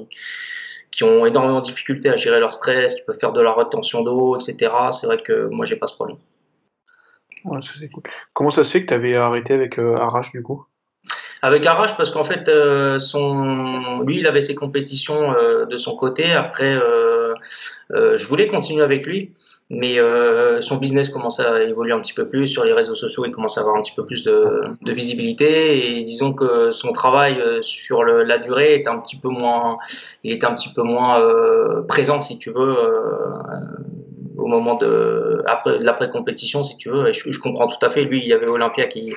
[0.91, 4.03] qui, ont énormément de difficultés à gérer leur stress, qui peuvent faire de la retention
[4.03, 4.71] d'eau, etc.
[4.91, 6.17] C'est vrai que moi, j'ai pas ce problème.
[8.33, 10.65] Comment ça se fait que tu avais arrêté avec euh, Arrache du coup?
[11.41, 15.95] Avec Arrache parce qu'en fait euh, son lui il avait ses compétitions euh, de son
[15.95, 17.35] côté après euh,
[17.91, 19.33] je voulais continuer avec lui
[19.69, 23.25] mais euh, son business commençait à évoluer un petit peu plus sur les réseaux sociaux,
[23.25, 26.91] il commençait à avoir un petit peu plus de, de visibilité et disons que son
[26.91, 29.77] travail euh, sur la durée était un petit peu moins,
[30.23, 33.29] il était un petit peu moins euh, présent si tu veux euh,
[34.37, 37.09] au moment de après l'après compétition si tu veux.
[37.09, 38.03] Et je, comprends tout à fait.
[38.03, 39.13] Lui, il y avait Olympia qui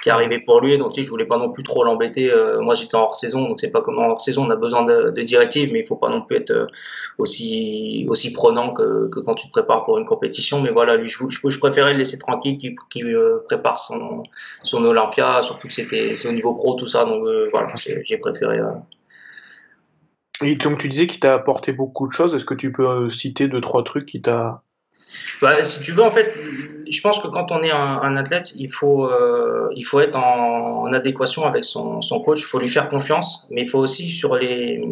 [0.00, 2.30] qui arrivait pour lui, donc je voulais pas non plus trop l'embêter.
[2.30, 4.56] Euh, moi, j'étais en hors saison, donc c'est pas comme en hors saison, on a
[4.56, 6.66] besoin de, directives, mais il faut pas non plus être euh,
[7.18, 10.60] aussi aussi prenant que, quand tu te prépares pour une compétition.
[10.60, 14.22] Mais voilà, lui, je, préférais le laisser tranquille, qui qui euh, prépare son
[14.62, 18.60] son Olympia, surtout que c'était c'est au niveau pro tout ça, donc voilà, j'ai préféré.
[20.42, 22.34] Et donc tu disais qu'il t'a apporté beaucoup de choses.
[22.34, 24.62] Est-ce que tu peux citer deux trois trucs qui t'a
[25.40, 26.32] bah, si tu veux, en fait,
[26.90, 30.92] je pense que quand on est un, athlète, il faut, euh, il faut être en,
[30.92, 34.34] adéquation avec son, son, coach, il faut lui faire confiance, mais il faut aussi sur
[34.34, 34.82] les,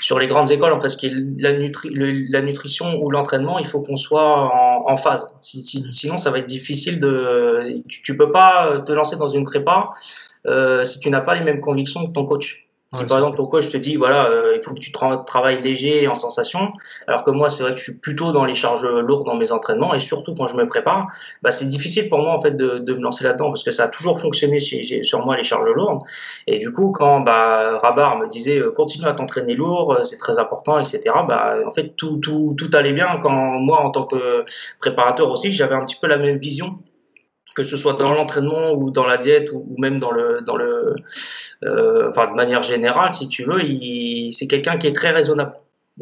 [0.00, 3.58] sur les grandes écoles, en fait, ce qui est la, nutri, la nutrition ou l'entraînement,
[3.58, 4.50] il faut qu'on soit
[4.86, 5.32] en, phase.
[5.40, 7.82] Si, si, sinon, ça va être difficile de.
[7.88, 9.90] Tu, tu peux pas te lancer dans une prépa
[10.46, 12.67] euh, si tu n'as pas les mêmes convictions que ton coach.
[12.94, 15.60] Si par exemple ton coach te dit voilà euh, il faut que tu tra travailles
[15.60, 16.72] léger et en sensation,
[17.06, 19.52] alors que moi c'est vrai que je suis plutôt dans les charges lourdes dans mes
[19.52, 21.08] entraînements et surtout quand je me prépare,
[21.42, 23.84] bah, c'est difficile pour moi en fait de, de me lancer là-dedans parce que ça
[23.84, 26.00] a toujours fonctionné chez, sur moi les charges lourdes
[26.46, 30.16] et du coup quand bah, Rabar me disait euh, continue à t'entraîner lourd, euh, c'est
[30.16, 31.14] très important etc.
[31.28, 34.46] Bah en fait tout tout tout allait bien quand moi en tant que
[34.80, 36.78] préparateur aussi j'avais un petit peu la même vision
[37.58, 40.94] que ce soit dans l'entraînement ou dans la diète ou, même dans le, dans le,
[41.64, 43.60] euh, enfin de manière générale, si tu veux,
[44.32, 45.54] c'est quelqu'un qui est très raisonnable.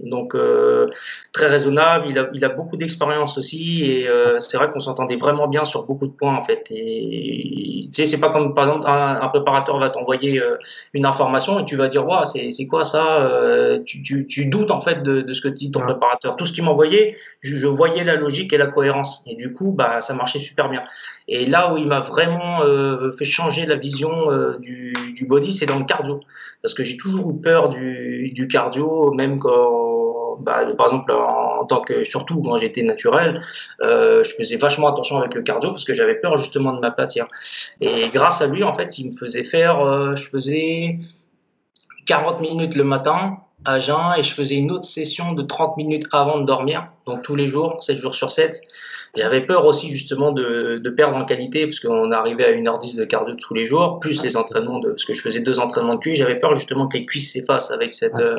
[0.02, 0.88] Donc euh,
[1.32, 5.16] très raisonnable, il a, il a beaucoup d'expérience aussi et euh, c'est vrai qu'on s'entendait
[5.16, 6.66] vraiment bien sur beaucoup de points en fait.
[6.70, 10.56] Et tu sais, c'est pas comme par exemple un, préparateur va t'envoyer euh,
[10.92, 14.70] une information et tu vas dire waouh c'est quoi ça euh, tu, tu, tu, doutes
[14.70, 16.36] en fait de, de, ce que dit ton préparateur.
[16.36, 19.72] Tout ce qu'il m'envoyait, je, je, voyais la logique et la cohérence et du coup
[19.72, 20.82] bah ça marchait super bien.
[21.28, 25.66] Et là où il m'a vraiment euh, fait changer la vision du, du body, c'est
[25.66, 26.20] dans le cardio
[26.62, 29.85] parce que j'ai toujours eu peur du, du cardio même quand
[30.40, 33.42] bah, par exemple, en, tant que, surtout quand j'étais naturel,
[33.82, 37.26] euh, je faisais vachement attention avec le cardio parce que j'avais peur justement de m'aplatir.
[37.80, 40.98] Et grâce à lui, en fait, il me faisait faire, euh, je faisais
[42.06, 46.04] 40 minutes le matin à jeun et je faisais une autre session de 30 minutes
[46.12, 48.62] avant de dormir, donc tous les jours, 7 jours sur 7.
[49.16, 53.04] J'avais peur aussi justement de, de, perdre en qualité parce qu'on arrivait à 1h10 de
[53.04, 56.00] cardio tous les jours, plus les entraînements de, parce que je faisais deux entraînements de
[56.00, 56.18] cuisse.
[56.18, 58.38] J'avais peur justement que les cuisses s'effacent avec cette, euh,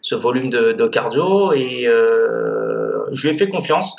[0.00, 3.94] ce volume de, de cardio et euh, je lui ai fait confiance.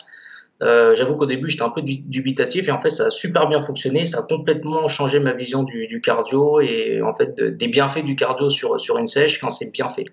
[0.62, 3.60] Euh, J'avoue qu'au début j'étais un peu dubitatif et en fait ça a super bien
[3.60, 8.16] fonctionné, ça a complètement changé ma vision du, cardio et en fait des bienfaits du
[8.16, 10.06] cardio sur, sur une sèche quand c'est bien fait.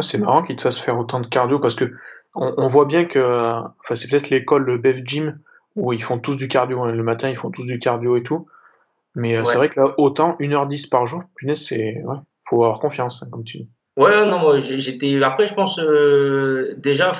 [0.00, 1.92] C'est marrant qu'il te fasse faire autant de cardio parce que
[2.36, 3.20] on, voit bien que,
[3.80, 5.38] enfin, c'est peut-être l'école, le Bev Gym,
[5.76, 6.82] où ils font tous du cardio.
[6.82, 6.92] Hein.
[6.92, 8.46] Le matin, ils font tous du cardio et tout.
[9.14, 12.02] Mais euh, c'est vrai que là, autant, 1h10 par jour, punaise, c'est.
[12.04, 12.16] Ouais,
[12.48, 13.68] faut avoir confiance, hein, comme tu dis.
[13.96, 15.22] Ouais, non, moi, j'étais.
[15.22, 17.12] Après, je pense, euh, déjà,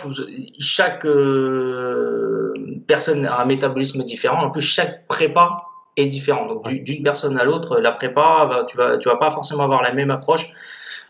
[0.58, 2.52] chaque euh,
[2.88, 4.42] personne a un métabolisme différent.
[4.42, 5.62] En plus, chaque prépa
[5.96, 6.46] est différent.
[6.46, 9.92] Donc, d'une personne à l'autre, la prépa, tu vas, tu vas pas forcément avoir la
[9.92, 10.52] même approche.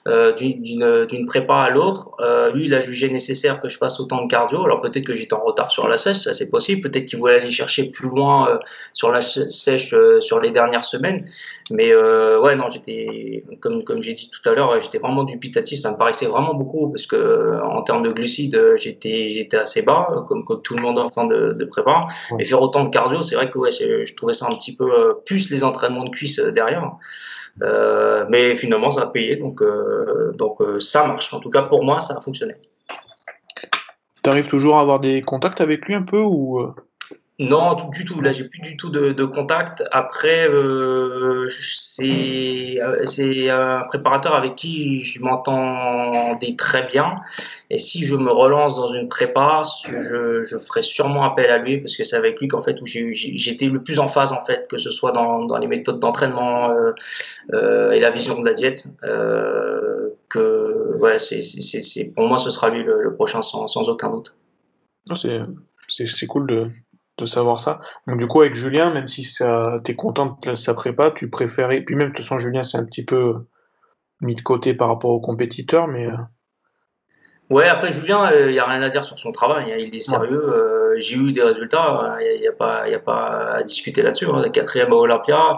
[0.07, 2.11] Euh, d'une prépa à l'autre.
[2.21, 4.63] Euh, lui, il a jugé nécessaire que je fasse autant de cardio.
[4.63, 6.83] Alors peut-être que j'étais en retard sur la sèche, ça c'est possible.
[6.91, 8.59] Peut-être qu'il voulait aller chercher plus loin euh,
[8.93, 11.25] sur la sèche sur les dernières semaines.
[11.71, 15.81] Mais ouais, non, j'étais, comme, comme j'ai dit tout à l'heure, j'étais vraiment dubitatif.
[15.81, 20.25] Ça me paraissait vraiment beaucoup parce que en termes de glucides, j'étais, j'étais assez bas,
[20.29, 22.07] comme, comme tout le monde en fin de, de prépa.
[22.39, 24.87] Et faire autant de cardio, c'est vrai que ouais, je trouvais ça un petit peu
[25.25, 26.93] plus les entraînements de cuisse derrière.
[27.63, 29.94] Euh, mais finalement, ça a payé, donc, euh,
[30.35, 31.33] donc euh, ça marche.
[31.33, 32.55] En tout cas, pour moi, ça a fonctionné.
[34.23, 36.67] Tu arrives toujours à avoir des contacts avec lui un peu ou
[37.41, 38.21] non, du tout.
[38.21, 39.83] Là, j'ai plus du tout de, de contact.
[39.91, 42.79] Après, euh, c'est
[43.51, 47.19] un préparateur avec qui je m'entendais très bien.
[47.71, 51.79] Et si je me relance dans une prépa, je, je ferai sûrement appel à lui
[51.79, 54.69] parce que c'est avec lui qu'en fait où j'étais le plus en phase en fait,
[54.69, 56.93] que ce soit dans, dans les méthodes d'entraînement euh,
[57.53, 58.87] euh, et la vision de la diète.
[59.03, 64.37] Euh, que ouais, c'est pour moi ce sera lui le, prochain sans, sans aucun doute.
[65.89, 66.69] C'est cool de,
[67.19, 67.81] de savoir ça.
[68.07, 71.81] Donc du coup avec Julien, même si ça t'es content de sa prépa, tu préférais.
[71.81, 73.35] Puis même de toute façon Julien c'est un petit peu
[74.21, 76.07] mis de côté par rapport aux compétiteurs, mais.
[76.07, 76.17] Euh,
[77.51, 79.73] ouais, après Julien, il euh, n'y a rien à dire sur son travail.
[79.73, 79.77] Hein.
[79.79, 80.43] il est sérieux.
[80.95, 82.17] Euh, j'ai eu des résultats.
[82.21, 84.27] Il n'y a, pas, y a pas à discuter là-dessus.
[84.27, 84.49] Hein.
[84.51, 85.57] Quatrième à Olympia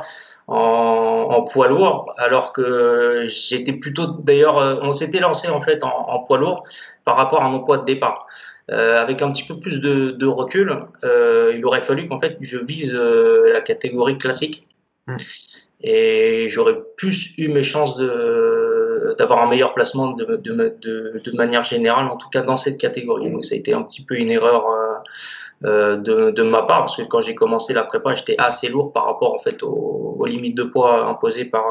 [0.48, 4.06] en, en, poids lourd, alors que j'étais plutôt.
[4.06, 6.62] D'ailleurs, on s'était lancé en fait en, en, poids lourd
[7.04, 8.26] par rapport à mon poids de départ.
[8.72, 12.36] Euh, avec un petit peu plus de, de recul, euh, il aurait fallu qu'en fait
[12.40, 14.66] je vise euh, la catégorie classique.
[15.06, 15.14] Hmm.
[15.82, 21.36] Et j'aurais plus eu mes chances de, d'avoir un meilleur placement de, de, de, de,
[21.36, 23.30] manière générale, en tout cas dans cette catégorie.
[23.30, 24.85] Donc ça a été un petit peu une erreur euh,
[25.62, 29.06] de, de, ma part, parce que quand j'ai commencé la prépa, j'étais assez lourd par
[29.06, 31.64] rapport en fait aux, limites de poids imposées par,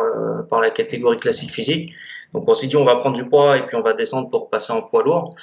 [0.49, 1.93] par la catégorie classique physique.
[2.35, 4.49] Donc on s'est dit on va prendre du poids et puis on va descendre pour
[4.49, 5.35] passer en poids lourd.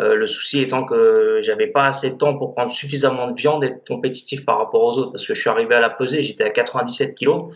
[0.00, 3.64] Euh, le souci étant que j'avais pas assez de temps pour prendre suffisamment de viande
[3.64, 6.22] et être compétitif par rapport aux autres parce que je suis arrivé à la pesée,
[6.22, 7.50] j'étais à 97 kg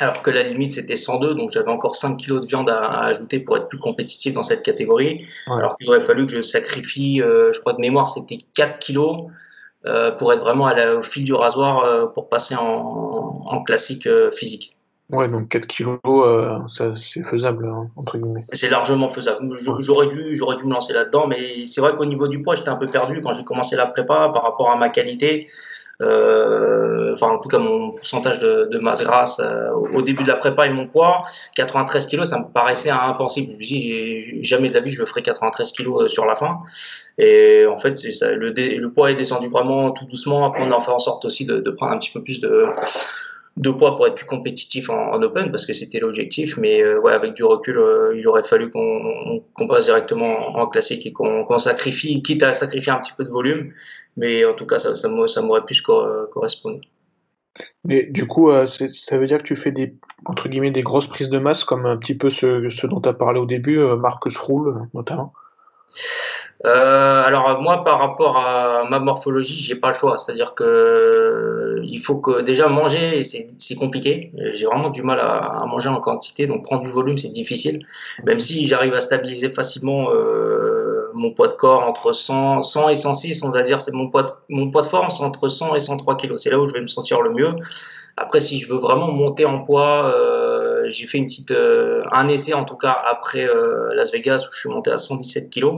[0.00, 3.40] alors que la limite c'était 102, donc j'avais encore 5 kg de viande à, ajouter
[3.40, 5.26] pour être plus compétitif dans cette catégorie.
[5.46, 9.30] Alors qu'il aurait fallu que je sacrifie, euh, je crois de mémoire c'était 4 kg
[9.86, 12.62] euh, pour être vraiment à au fil du rasoir euh, pour passer en,
[13.46, 14.74] en classique physique.
[15.10, 15.98] Ouais, donc 4 kilos,
[16.98, 18.44] c'est faisable, hein, entre guillemets.
[18.52, 19.56] C'est largement faisable.
[19.78, 22.68] J'aurais dû, j'aurais dû me lancer là-dedans, mais c'est vrai qu'au niveau du poids, j'étais
[22.68, 25.48] un peu perdu quand j'ai commencé la prépa par rapport à ma qualité.
[26.00, 30.28] Euh, enfin, en tout cas, mon pourcentage de, de masse grasse euh, au début de
[30.28, 31.24] la prépa et mon poids,
[31.56, 33.54] 93 kilos, ça me paraissait impossible.
[33.54, 36.36] Je me dis, jamais de la vie, je me ferai 93 kilos euh, sur la
[36.36, 36.60] fin.
[37.18, 40.46] Et en fait, ça, le, le poids est descendu vraiment tout doucement.
[40.46, 42.66] Après, on a fait en sorte aussi de, de prendre un petit peu plus de
[43.58, 46.56] de poids pour être plus compétitif en, open parce que c'était l'objectif.
[46.56, 51.06] Mais euh, ouais, avec du recul, euh, il aurait fallu qu'on passe directement en, classique
[51.06, 53.72] et qu'on sacrifie, quitte à sacrifier un petit peu de volume.
[54.16, 56.80] Mais en tout cas, ça, m'aurait plus correspondu.
[57.84, 59.94] Mais du coup, ça veut dire que tu fais des,
[60.26, 63.08] entre guillemets, des grosses prises de masse, comme un petit peu ce, ce dont tu
[63.08, 65.32] as parlé au début, Marcus Roule notamment?
[66.64, 70.18] Euh, alors moi, par rapport à ma morphologie, j'ai pas le choix.
[70.18, 74.32] C'est-à-dire que euh, il faut que déjà manger, c'est compliqué.
[74.54, 77.86] J'ai vraiment du mal à, manger en quantité, donc prendre du volume, c'est difficile.
[78.24, 82.94] Même si j'arrive à stabiliser facilement euh, mon poids de corps entre 100, 100 et
[82.96, 86.16] 106, on va dire, c'est mon poids, de, mon poids force entre 100 et 103
[86.16, 86.36] kg.
[86.36, 87.54] C'est là où je vais me sentir le mieux.
[88.16, 90.12] Après, si je veux vraiment monter en poids,
[90.88, 94.52] j'ai fait une petite, euh, un essai en tout cas après euh, Las Vegas où
[94.52, 95.76] je suis monté à 117 kg,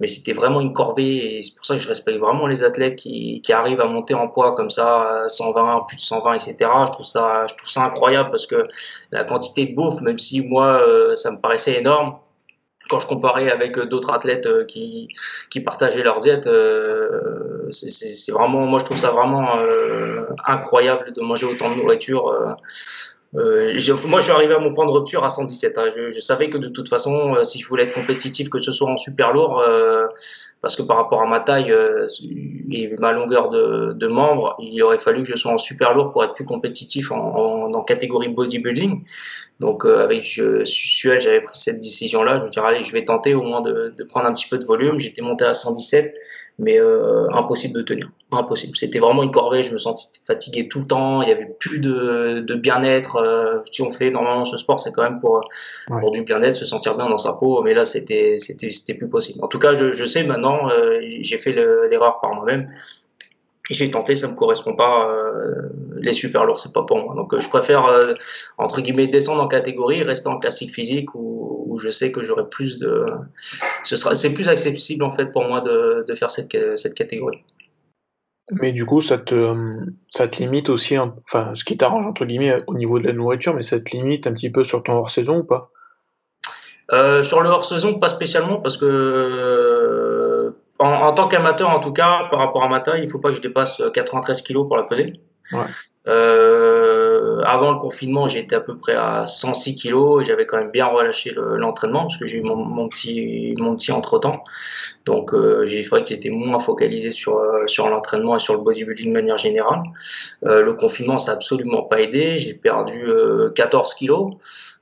[0.00, 2.96] mais c'était vraiment une corvée et c'est pour ça que je respecte vraiment les athlètes
[2.96, 6.70] qui, qui arrivent à monter en poids comme ça, 120, plus de 120, etc.
[6.86, 8.66] Je trouve ça, je trouve ça incroyable parce que
[9.10, 10.84] la quantité de bouffe, même si moi
[11.16, 12.16] ça me paraissait énorme,
[12.90, 15.08] quand je comparais avec d'autres athlètes qui,
[15.50, 21.20] qui partageaient leur diète, euh, c'est vraiment, moi je trouve ça vraiment euh, incroyable de
[21.20, 22.28] manger autant de nourriture.
[22.28, 22.52] Euh,
[23.36, 25.78] euh, moi, je suis arrivé à mon point de rupture à 117.
[25.78, 25.90] Hein.
[25.96, 28.70] Je, je, savais que de toute façon, euh, si je voulais être compétitif, que ce
[28.70, 30.06] soit en super lourd, euh,
[30.64, 32.06] parce que par rapport à ma taille euh,
[32.72, 36.10] et ma longueur de, de membres, il aurait fallu que je sois en super lourd
[36.12, 39.04] pour être plus compétitif en, en, en catégorie bodybuilding.
[39.60, 42.38] Donc, avec Suel, j'avais pris cette décision-là.
[42.38, 44.56] Je me disais, allez, je vais tenter au moins de, de prendre un petit peu
[44.56, 44.98] de volume.
[44.98, 46.14] J'étais monté à 117
[46.58, 48.10] mais euh, impossible de tenir.
[48.30, 48.76] Impossible.
[48.76, 49.62] C'était vraiment une corvée.
[49.62, 51.22] Je me sentais fatigué tout le temps.
[51.22, 53.16] Il y avait plus de, de bien-être.
[53.16, 55.48] Euh, si on fait normalement ce sport, c'est quand même pour,
[55.86, 57.62] pour du bien-être, se sentir bien dans sa peau.
[57.62, 58.38] Mais là, c'était
[58.96, 59.40] plus possible.
[59.42, 60.53] En tout cas, je, je sais maintenant.
[60.70, 62.70] Euh, j'ai fait l'erreur par moi-même
[63.70, 65.08] j'ai tenté, ça me correspond pas.
[65.08, 67.14] Euh, les super lourds, c'est pas pour moi.
[67.14, 67.88] Donc, euh, je préfère
[68.58, 72.46] entre guillemets descendre en catégorie, rester en classique physique où, où je sais que j'aurai
[72.46, 73.06] plus de.
[73.82, 77.42] Ce sera, c'est plus accessible en fait pour moi de, de faire cette, cette catégorie.
[78.50, 79.54] Mais du coup, ça te,
[80.10, 83.54] ça te limite aussi, enfin, ce qui t'arrange entre guillemets au niveau de la nourriture,
[83.54, 85.70] mais ça te limite un petit peu sur ton hors saison ou pas?
[86.92, 88.86] Euh, Sur le hors saison, pas spécialement parce que
[90.84, 93.30] en, tant qu'amateur, en tout cas, par rapport à ma taille, il ne faut pas
[93.30, 95.20] que je dépasse 93 kg pour la peser.
[95.52, 95.64] Ouais.
[97.44, 100.70] Euh, avant le confinement, j'étais à peu près à 106 kg et j'avais quand même
[100.70, 104.44] bien relâché l'entraînement parce que j'ai eu mon, mon, petit, mon petit entre-temps.
[105.04, 108.60] Donc, euh, j'ai vrai que j'étais moins focalisé sur, euh, sur l'entraînement et sur le
[108.60, 109.82] bodybuilding de manière générale.
[110.44, 112.38] Euh, le confinement, ça n'a absolument pas aidé.
[112.38, 113.08] J'ai perdu
[113.54, 114.34] 14 kg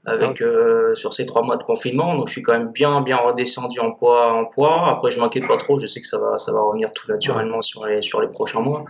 [0.05, 2.16] avec euh, sur ces trois mois de confinement.
[2.16, 4.88] Donc je suis quand même bien bien redescendu en poids en poids.
[4.90, 7.62] Après je m'inquiète pas trop, je sais que ça va ça va revenir tout naturellement
[7.62, 8.85] sur les sur les prochains mois.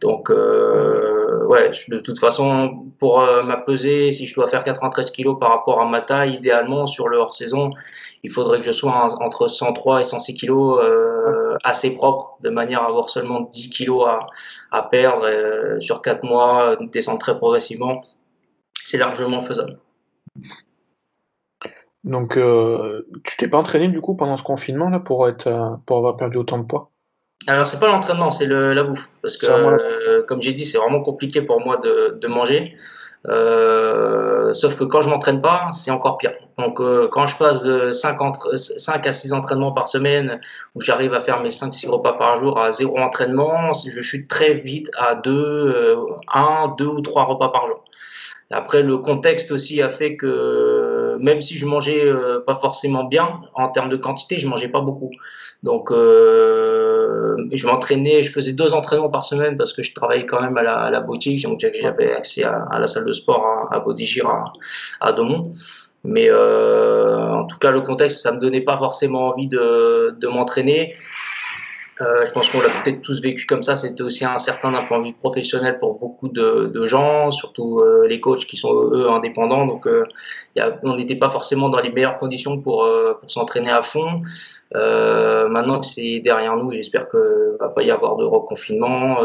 [0.00, 5.10] Donc euh, ouais, de toute façon pour euh, ma pesée, si je dois faire 93
[5.10, 7.70] kg par rapport à ma taille, idéalement sur le hors saison,
[8.22, 12.82] il faudrait que je sois entre 103 et 106 kg euh, assez propre, de manière
[12.82, 14.26] à avoir seulement 10 kg à,
[14.70, 18.00] à perdre euh, sur 4 mois, descendre très progressivement.
[18.84, 19.78] C'est largement faisable.
[22.04, 25.76] Donc, euh, tu t'es pas entraîné du coup pendant ce confinement là pour être euh,
[25.84, 26.90] pour avoir perdu autant de poids?
[27.46, 31.00] Alors c'est pas l'entraînement, c'est la bouffe parce que euh, comme j'ai dit, c'est vraiment
[31.00, 32.74] compliqué pour moi de, de manger.
[34.54, 36.34] sauf que quand je m'entraîne pas, c'est encore pire.
[36.58, 36.78] Donc
[37.10, 40.40] quand je passe de 5, entre, 5 à 6 entraînements par semaine,
[40.74, 44.54] où j'arrive à faire mes 5-6 repas par jour à zéro entraînement, je chute très
[44.54, 45.96] vite à 2,
[46.34, 47.84] 1, 2 ou 3 repas par jour.
[48.50, 53.40] Après, le contexte aussi a fait que même si je mangeais euh, pas forcément bien
[53.54, 55.10] en termes de quantité, je mangeais pas beaucoup.
[55.62, 56.77] Donc, euh,
[57.52, 60.62] je m'entraînais, je faisais deux entraînements par semaine parce que je travaillais quand même à
[60.62, 61.46] la, à boutique,
[61.80, 64.52] j'avais accès à, la salle de sport à, à Bodigir à,
[65.00, 65.48] à Domont.
[66.04, 70.94] Mais euh, en tout cas, le contexte, ça me donnait pas forcément envie de m'entraîner.
[72.00, 73.74] Euh, je pense qu'on l'a peut-être tous vécu comme ça.
[73.76, 78.06] C'était aussi incertain d'un point de vue professionnel pour beaucoup de, de gens, surtout euh,
[78.06, 79.66] les coachs qui sont eux indépendants.
[79.66, 80.04] Donc, euh,
[80.82, 84.22] on n'était pas forcément dans les meilleures conditions pour, euh, pour s'entraîner à fond.
[84.74, 89.18] Euh, maintenant que c'est derrière nous, j'espère que va pas y avoir de reconfinement.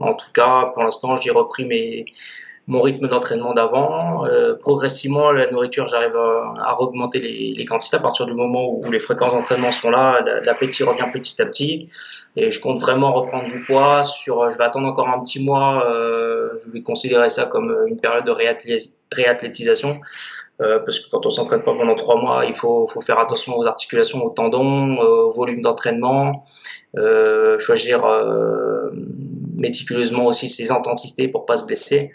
[0.00, 2.04] en tout cas, pour l'instant, j'ai repris mes
[2.66, 4.26] mon rythme d'entraînement d'avant.
[4.26, 8.90] Euh, progressivement, la nourriture, j'arrive à, augmenter les, les, quantités à partir du moment où
[8.90, 10.20] les fréquences d'entraînement sont là.
[10.44, 11.88] L'appétit revient petit à petit.
[12.36, 14.02] Et je compte vraiment reprendre du poids.
[14.04, 15.84] Sur, je vais attendre encore un petit mois.
[15.86, 18.32] Euh, je vais considérer ça comme une période de
[19.12, 20.00] réathlétisation.
[20.60, 23.56] Euh, parce que quand on s'entraîne pas pendant trois mois, il faut, faut, faire attention
[23.56, 26.34] aux articulations, aux tendons, au volume d'entraînement,
[26.98, 28.90] euh, choisir euh,
[29.58, 32.12] méticuleusement aussi ses intensités pour pas se blesser.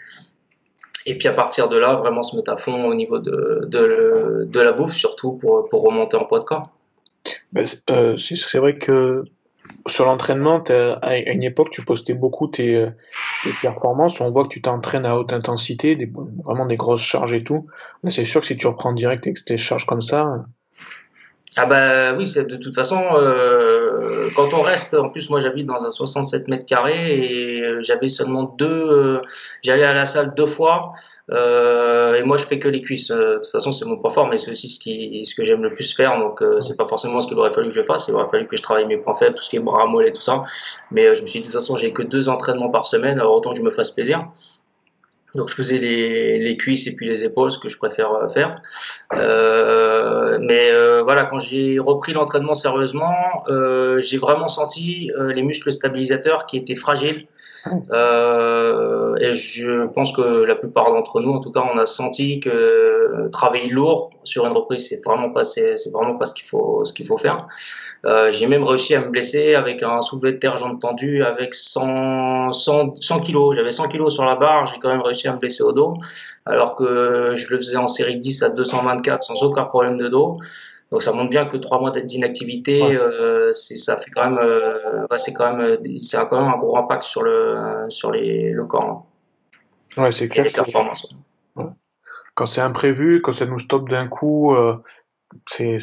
[1.06, 4.60] Et puis à partir de là, vraiment se mettre à fond au niveau de, de,
[4.60, 6.70] la bouffe, surtout pour, pour remonter en poids de corps.
[7.52, 9.24] Ben, euh, c'est vrai que
[9.86, 10.62] sur l'entraînement,
[11.02, 12.86] à une époque, tu postais beaucoup tes,
[13.44, 14.20] tes, performances.
[14.20, 15.96] On voit que tu t'entraînes à haute intensité,
[16.44, 17.66] vraiment des grosses charges et tout.
[18.02, 20.44] Mais c'est sûr que si tu reprends direct avec tes charges comme ça,
[21.58, 25.64] ah bah oui, c'est de toute façon, euh, quand on reste, en plus moi j'habite
[25.66, 29.22] dans un 67 mètres carrés et euh, j'avais seulement deux, euh,
[29.62, 30.90] j'allais à la salle deux fois
[31.32, 33.10] euh, et moi je fais que les cuisses.
[33.10, 35.62] de toute façon c'est mon point fort, mais c'est aussi ce qui, ce que j'aime
[35.62, 38.06] le plus faire, donc c'est pas forcément ce qu'il aurait fallu que je fasse.
[38.08, 40.12] Il aurait fallu que je travaille mes points faibles, tout ce qui est bras mollets,
[40.12, 40.44] tout ça.
[40.90, 43.34] Mais je me suis dit de toute façon j'ai que deux entraînements par semaine, alors
[43.34, 44.28] autant que je me fasse plaisir.
[45.36, 48.28] Donc je faisais les, les, cuisses et puis les épaules, ce que je préfère euh,
[48.28, 48.60] faire.
[49.12, 55.42] Euh, mais euh, voilà, quand j'ai repris l'entraînement sérieusement, euh, j'ai vraiment senti euh, les
[55.42, 57.26] muscles stabilisateurs qui étaient fragiles.
[57.90, 62.38] Euh, et je pense que la plupart d'entre nous, en tout cas, on a senti
[62.40, 66.84] que travailler lourd sur une reprise, c'est vraiment pas, c'est vraiment pas ce qu'il faut,
[66.84, 67.46] ce qu'il faut faire.
[68.30, 72.52] j'ai même réussi à me blesser avec un soulevé de terre jambes tendues avec 100,
[72.52, 73.56] 100, 100 kilos.
[73.56, 75.94] J'avais 100 kilos sur la barre, j'ai quand même réussi à me blesser au dos,
[76.44, 80.38] alors que je le faisais en série 10 à 224 sans aucun problème de dos.
[80.92, 85.32] Donc ça montre bien que trois mois d'inactivité, euh, ça fait quand même, euh, c'est
[85.32, 89.06] quand même, c'est quand même un gros impact sur le sur les, le corps.
[89.96, 90.02] Hein.
[90.02, 90.44] Ouais, c'est clair.
[90.44, 91.08] les performances.
[92.34, 94.76] Quand c'est imprévu, quand ça nous stoppe d'un coup, euh,
[95.46, 95.78] c'est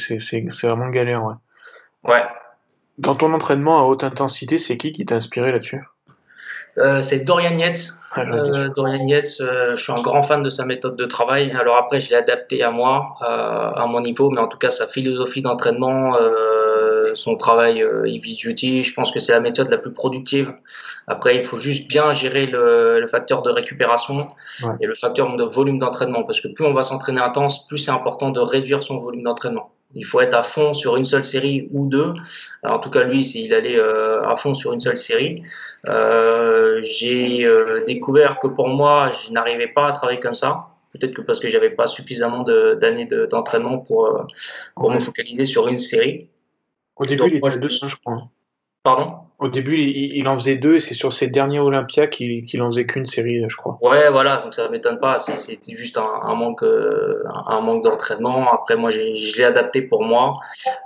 [0.61, 1.23] vraiment galère.
[1.23, 1.33] Ouais.
[2.03, 2.23] ouais.
[2.99, 5.83] Dans ton entraînement à haute intensité, c'est qui qui t'a inspiré là-dessus?
[7.01, 7.89] C'est Dorian Yates.
[8.17, 11.51] Euh, Dorian Yates, euh, je suis un grand fan de sa méthode de travail.
[11.59, 14.87] Alors après, je l'ai adapté à moi, à mon niveau, mais en tout cas, sa
[14.87, 16.15] philosophie d'entraînement,
[17.15, 20.53] son travail heavy duty, je pense que c'est la méthode la plus productive.
[21.07, 24.29] Après, il faut juste bien gérer le, le facteur de récupération
[24.79, 27.91] et le facteur de volume d'entraînement, parce que plus on va s'entraîner intense, plus c'est
[27.91, 29.72] important de réduire son volume d'entraînement.
[29.95, 32.13] Il faut être à fond sur une seule série ou deux.
[32.63, 35.43] en tout cas, lui, il allait euh, à fond sur une seule série.
[35.87, 40.67] Euh, j'ai euh, découvert que pour moi, je n'arrivais pas à travailler comme ça.
[40.91, 44.27] Peut-être que parce que j'avais pas suffisamment d'années d'entraînement pour,
[44.75, 46.29] pour me focaliser sur une série.
[46.95, 48.29] Au début, il était deux, je crois.
[48.83, 49.17] Pardon?
[49.43, 52.85] Au début, il, en faisait deux et c'est sur ses derniers Olympia qu'il en faisait
[52.85, 53.77] qu'une série, je crois.
[53.81, 55.19] Ouais, voilà, donc ça m'étonne pas.
[55.19, 58.53] C'était juste un, manque, euh, un manque d'entraînement.
[58.53, 60.37] Après, moi, je l'ai adapté pour moi.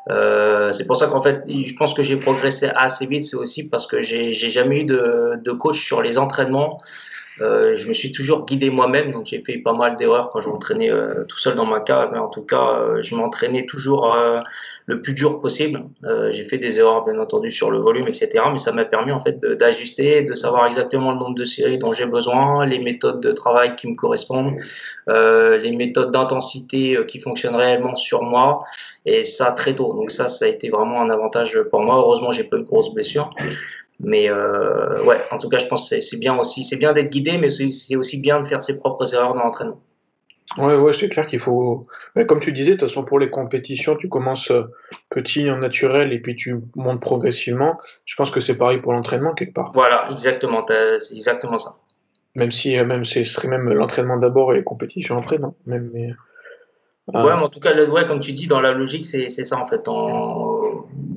[0.09, 3.25] Euh, c'est pour ça qu'en fait, je pense que j'ai progressé assez vite.
[3.25, 6.81] C'est aussi parce que j'ai jamais eu de coach sur les entraînements.
[7.41, 10.49] Euh, je me suis toujours guidé moi-même, donc j'ai fait pas mal d'erreurs quand je
[10.49, 14.13] m'entraînais euh, tout seul dans ma cave, mais en tout cas, euh, je m'entraînais toujours
[14.13, 14.39] euh,
[14.85, 15.83] le plus dur possible.
[16.31, 19.19] j'ai fait des erreurs, bien entendu, sur le volume, etc., mais ça m'a permis en
[19.19, 23.31] fait d'ajuster, de, savoir exactement le nombre de séries dont j'ai besoin, les méthodes de
[23.33, 24.55] travail qui me correspondent,
[25.07, 28.63] les méthodes d'intensité qui fonctionnent réellement sur moi,
[29.05, 29.93] et ça très tôt.
[29.93, 31.97] Donc ça, ça a été vraiment un avantage pour moi.
[31.97, 33.29] Heureusement, j'ai pas eu de grosses blessures.
[33.99, 36.63] Mais euh, ouais, en tout cas, je pense que c'est bien aussi.
[36.63, 39.81] C'est bien d'être guidé, mais c'est aussi bien de faire ses propres erreurs dans l'entraînement.
[40.57, 41.87] Ouais, ouais, c'est clair qu'il faut.
[42.27, 44.63] comme tu disais, de toute façon, pour les compétitions, tu commences euh,
[45.09, 47.77] petit en naturel et puis tu montes progressivement.
[48.05, 49.71] Je pense que c'est pareil pour l'entraînement quelque part.
[49.73, 50.65] Voilà, exactement.
[50.67, 51.75] C'est exactement ça.
[52.35, 55.55] Même si, euh, même ce serait même l'entraînement d'abord et les compétitions après, non?
[55.65, 56.07] Même, mais,
[57.13, 59.65] Ouais, mais en tout cas, ouais, comme tu dis, dans la logique, c'est ça en
[59.65, 59.87] fait.
[59.87, 60.66] En...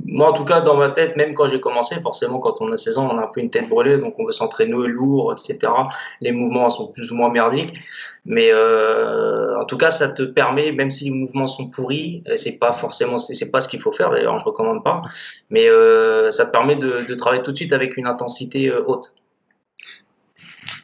[0.07, 2.77] Moi, en tout cas, dans ma tête, même quand j'ai commencé, forcément, quand on a
[2.77, 5.73] 16 ans, on a un peu une tête brûlée, donc on veut s'entraîner lourd, etc.
[6.21, 7.75] Les mouvements sont plus ou moins merdiques,
[8.25, 12.59] mais euh, en tout cas, ça te permet, même si les mouvements sont pourris, c'est
[12.59, 14.11] pas forcément, c'est pas ce qu'il faut faire.
[14.11, 15.03] D'ailleurs, je recommande pas,
[15.51, 19.15] mais euh, ça te permet de, travailler tout de suite avec une intensité euh, haute.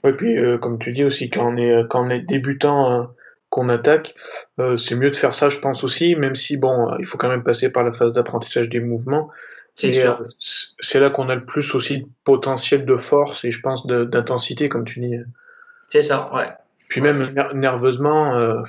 [0.05, 3.09] Et puis, comme tu dis aussi, quand on est débutant
[3.57, 4.15] qu'on attaque,
[4.61, 7.31] euh, c'est mieux de faire ça, je pense aussi, même si bon, il faut quand
[7.31, 9.31] même passer par la phase d'apprentissage des mouvements.
[9.75, 10.13] C'est euh,
[10.79, 14.69] c'est là qu'on a le plus aussi de potentiel de force et je pense d'intensité,
[14.69, 15.17] comme tu dis.
[15.89, 16.49] C'est ça, ouais.
[16.89, 18.61] Puis même nerveusement, euh,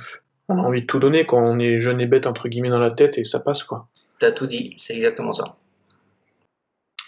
[0.48, 2.80] on a envie de tout donner quand on est jeune et bête entre guillemets dans
[2.80, 3.90] la tête et ça passe quoi.
[4.20, 5.58] T'as tout dit, c'est exactement ça.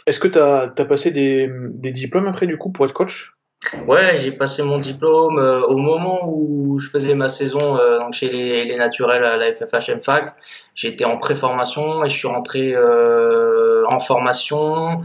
[0.06, 3.39] Est-ce que tu as, as, passé des, des diplômes après du coup pour être coach?
[3.88, 8.14] Ouais, j'ai passé mon diplôme euh, au moment où je faisais ma saison euh, donc
[8.14, 10.34] chez les, les, naturels à la FFH Fac.
[10.76, 15.02] J'étais en pré-formation et je suis rentré euh, en formation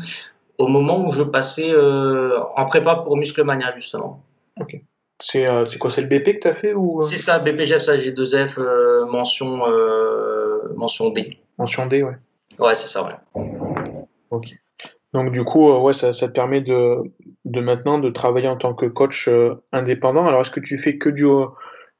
[0.58, 4.22] au moment où je passais en prépa pour Musclemania justement.
[4.60, 4.76] Ok.
[5.20, 5.46] C'est
[5.80, 8.60] quoi C'est le BP que tu as fait ou C'est ça, BPGF, ça j'ai 2F,
[9.10, 9.62] mention,
[10.76, 11.38] mention D.
[11.58, 12.16] Mention D, ouais.
[12.60, 13.42] Ouais, c'est ça, ouais.
[14.30, 14.54] Ok.
[15.14, 16.96] Donc du coup, ouais, ça, ça te permet de,
[17.44, 20.26] de maintenant de travailler en tant que coach euh, indépendant.
[20.26, 21.26] Alors, est-ce que tu fais que du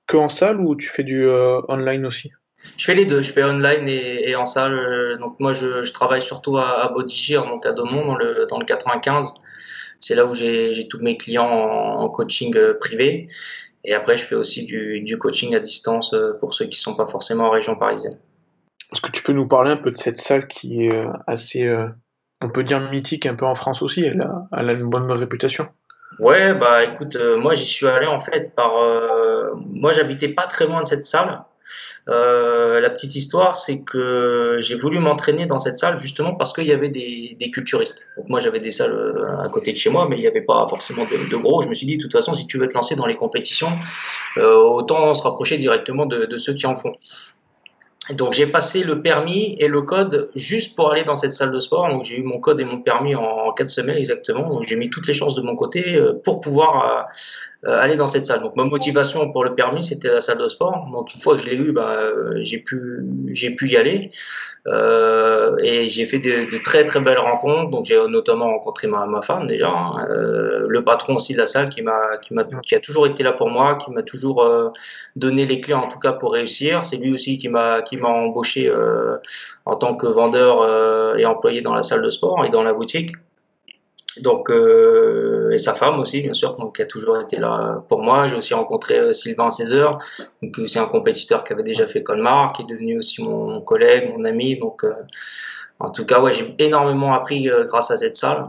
[0.07, 2.33] que en salle ou tu fais du euh, online aussi?
[2.77, 5.19] Je fais les deux, je fais online et, en salle.
[5.21, 8.65] Donc moi, je, travaille surtout à, à Bodigir, donc à Domont, dans le, dans le
[8.65, 9.33] 95.
[10.01, 13.29] C'est là où j'ai tous mes clients en, coaching euh, privé.
[13.85, 16.83] Et après, je fais aussi du, du coaching à distance euh, pour ceux qui ne
[16.83, 18.19] sont pas forcément en région parisienne.
[18.93, 21.67] Est-ce que tu peux nous parler un peu de cette salle qui est assez,
[22.45, 25.67] on peut dire mythique un peu en France aussi Elle a, une bonne réputation
[26.21, 28.77] Ouais, bah écoute, euh, moi j'y suis allé en fait par.
[28.77, 31.43] Euh, moi j'habitais pas très loin de cette salle.
[32.09, 36.67] Euh, la petite histoire, c'est que j'ai voulu m'entraîner dans cette salle justement parce qu'il
[36.67, 38.01] y avait des, culturistes.
[38.29, 41.03] Moi j'avais des salles à côté de chez moi, mais il n'y avait pas forcément
[41.03, 41.63] de, gros.
[41.63, 43.73] Je me suis dit, de toute façon, si tu veux te lancer dans les compétitions,
[44.37, 46.93] autant se rapprocher directement de ceux qui en font.
[48.11, 51.59] Donc j'ai passé le permis et le code juste pour aller dans cette salle de
[51.59, 51.89] sport.
[51.89, 54.49] Donc j'ai eu mon code et mon permis en quatre semaines exactement.
[54.51, 57.03] Donc j'ai mis toutes les chances de mon côté euh, pour pouvoir euh,
[57.67, 58.41] aller dans cette salle.
[58.41, 60.87] Donc ma motivation pour le permis c'était la salle de sport.
[60.93, 64.11] Donc une fois que je l'ai eu, bah, j'ai pu j'ai pu y aller
[64.67, 67.71] euh, et j'ai fait de, de, très très belles rencontres.
[67.71, 70.07] Donc j'ai notamment rencontré ma, ma femme déjà, hein.
[70.11, 73.23] euh, le patron aussi de la salle qui m'a qui m'a qui a toujours été
[73.23, 74.47] là pour moi, qui m'a toujours
[75.17, 76.85] donné les clés en tout cas pour réussir.
[76.85, 78.73] C'est lui aussi qui m'a qui m'a embauché
[79.65, 83.13] en tant que vendeur et employé dans la salle de sport et dans la boutique.
[84.21, 88.03] Donc, euh, et sa femme aussi, bien sûr, donc, qui a toujours été là pour
[88.03, 88.27] moi.
[88.27, 89.99] J'ai aussi rencontré euh, Sylvain César,
[90.43, 94.13] donc c'est un compétiteur qui avait déjà fait Colmar, qui est devenu aussi mon collègue,
[94.17, 94.57] mon ami.
[94.57, 94.93] Donc, euh,
[95.81, 98.49] en tout cas, ouais, j'ai énormément appris euh, grâce à cette salle.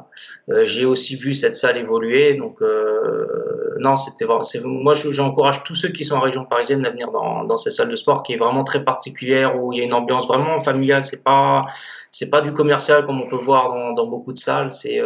[0.50, 2.36] Euh, j'ai aussi vu cette salle évoluer.
[2.36, 4.26] Donc, euh, non, c'était
[4.64, 7.96] moi, j'encourage tous ceux qui sont en région parisienne à venir dans, cette salle de
[7.96, 11.04] sport qui est vraiment très particulière où il y a une ambiance vraiment familiale.
[11.04, 11.66] C'est pas,
[12.12, 14.72] c'est pas du commercial comme on peut voir dans, beaucoup de salles.
[14.72, 15.02] C'est,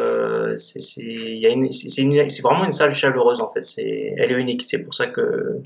[0.58, 3.64] c'est, c'est vraiment une salle chaleureuse en fait.
[3.64, 4.66] C'est, elle est unique.
[4.68, 5.62] C'est pour ça que,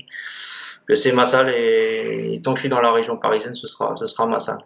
[0.86, 3.96] que c'est ma salle et tant que je suis dans la région parisienne, ce sera,
[3.96, 4.64] ce sera ma salle.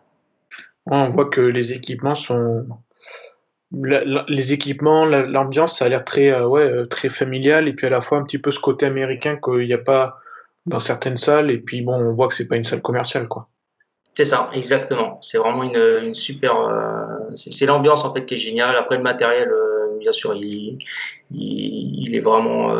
[0.87, 2.67] On voit que les équipements sont.
[3.73, 7.91] Les équipements, l'ambiance, ça a l'air très, euh, ouais, euh, très familial et puis à
[7.91, 10.19] la fois un petit peu ce côté américain qu'il n'y a pas
[10.67, 11.51] dans certaines salles.
[11.51, 13.49] Et puis bon, on voit que c'est pas une salle commerciale, quoi.
[14.15, 15.19] C'est ça, exactement.
[15.21, 16.57] C'est vraiment une, super.
[16.57, 18.75] Euh, c'est l'ambiance en fait qui est géniale.
[18.75, 19.49] Après le matériel,
[20.01, 20.79] bien sûr, il,
[21.31, 22.75] il, est vraiment.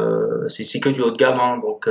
[0.49, 1.89] c'est que du haut de gamme, hein, donc.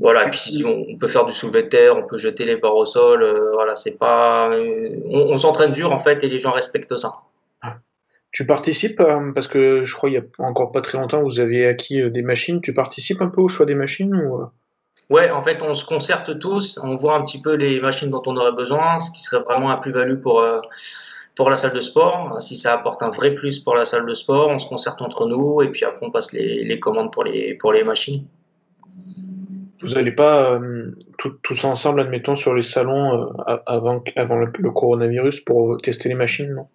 [0.00, 2.74] Voilà, et puis on, peut faire du soulevé de terre, on peut jeter les barres
[2.74, 3.22] au sol.
[3.22, 4.50] Euh, voilà, c'est pas.
[4.50, 7.12] Euh, on, s'entraîne dur en fait et les gens respectent ça.
[8.32, 11.40] Tu participes euh, parce que je crois il y a encore pas très longtemps vous
[11.40, 12.60] avez acquis des machines.
[12.60, 14.44] Tu participes un peu au choix des machines ou
[15.08, 18.22] Ouais, en fait, on se concerte tous, on voit un petit peu les machines dont
[18.26, 20.44] on aurait besoin, ce qui serait vraiment un plus-value pour
[21.34, 22.40] pour la salle de sport.
[22.40, 25.26] Si ça apporte un vrai plus pour la salle de sport, on se concerte entre
[25.26, 28.24] nous et puis après on passe les, les commandes pour les pour les machines
[29.82, 30.90] vous n'allez pas euh,
[31.42, 36.52] tous ensemble, admettons, sur les salons euh, avant, avant le, coronavirus pour tester les machines,
[36.54, 36.66] non?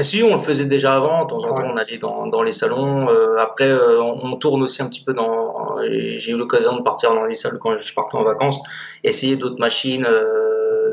[0.00, 1.24] Si, on le faisait déjà avant.
[1.24, 3.08] De temps en temps, on allait dans, dans les salons.
[3.08, 5.78] Euh, après, on, tourne aussi un petit peu dans.
[5.82, 8.60] J'ai eu l'occasion de partir dans les salles quand je partais en vacances,
[9.04, 10.06] essayer d'autres machines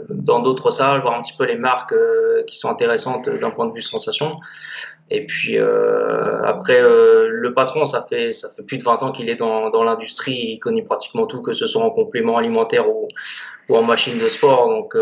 [0.09, 3.65] dans d'autres salles, voir un petit peu les marques euh, qui sont intéressantes d'un point
[3.67, 4.39] de vue sensation.
[5.09, 9.11] Et puis euh, après, euh, le patron, ça fait ça fait plus de 20 ans
[9.11, 12.89] qu'il est dans, dans l'industrie, il connaît pratiquement tout, que ce soit en complément alimentaire
[12.89, 13.07] ou,
[13.69, 14.67] ou en machine de sport.
[14.67, 14.95] Donc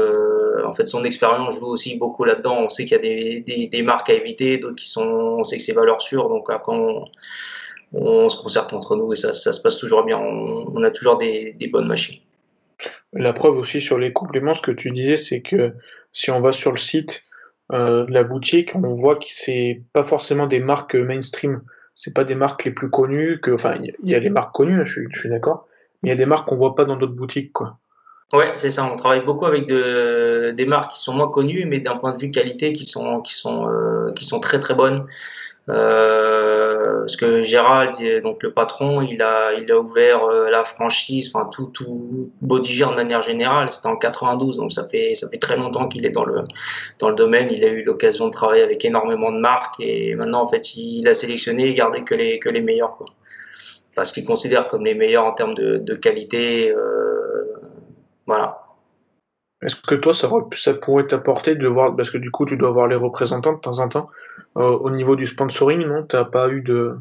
[0.66, 2.58] en fait, son expérience joue aussi beaucoup là-dedans.
[2.60, 5.04] On sait qu'il y a des, des, des, marques à éviter, d'autres qui sont,
[5.40, 6.30] on sait que c'est valeurs sûres.
[6.30, 7.06] Donc après, on,
[7.94, 10.18] on se concerte entre nous et ça, ça se passe toujours bien.
[10.18, 12.20] On, on a toujours des, des bonnes machines.
[13.16, 15.74] La preuve aussi sur les compléments, ce que tu disais, c'est que
[16.12, 17.24] si on va sur le site
[17.72, 21.62] euh, de la boutique, on voit que c'est pas forcément des marques mainstream.
[21.96, 23.40] C'est pas des marques les plus connues.
[23.40, 25.68] Que, enfin, il y a les marques connues, je suis, d'accord,
[26.02, 27.78] mais il y a des marques qu'on voit pas dans d'autres boutiques, quoi.
[28.34, 28.90] Ouais, c'est ça.
[28.92, 32.22] On travaille beaucoup avec de, des marques qui sont moins connues, mais d'un point de
[32.22, 35.06] vue qualité, qui sont, qui sont, euh, qui sont très très bonnes.
[35.70, 36.43] Euh,
[37.04, 41.50] parce que Gérald, donc le patron, il a, il a ouvert euh, la franchise, enfin
[41.52, 45.90] tout, tout de manière générale, c'était en 92, donc ça fait, ça fait très longtemps
[45.90, 46.46] qu'il est dans le,
[47.00, 47.50] dans le domaine.
[47.52, 51.06] Il a eu l'occasion de travailler avec énormément de marques et maintenant en fait il
[51.10, 53.08] a sélectionné et gardé que les, que les meilleurs, quoi.
[53.94, 57.54] Parce qu'il considère comme les meilleurs en termes de, de qualité, euh,
[58.28, 58.62] voilà.
[59.64, 62.72] Est-ce que toi, ça, ça pourrait t'apporter de voir, parce que du coup, tu dois
[62.72, 64.08] voir les représentants de temps en temps,
[64.58, 66.04] euh, au niveau du sponsoring, non?
[66.04, 66.96] Tu n'as pas eu de.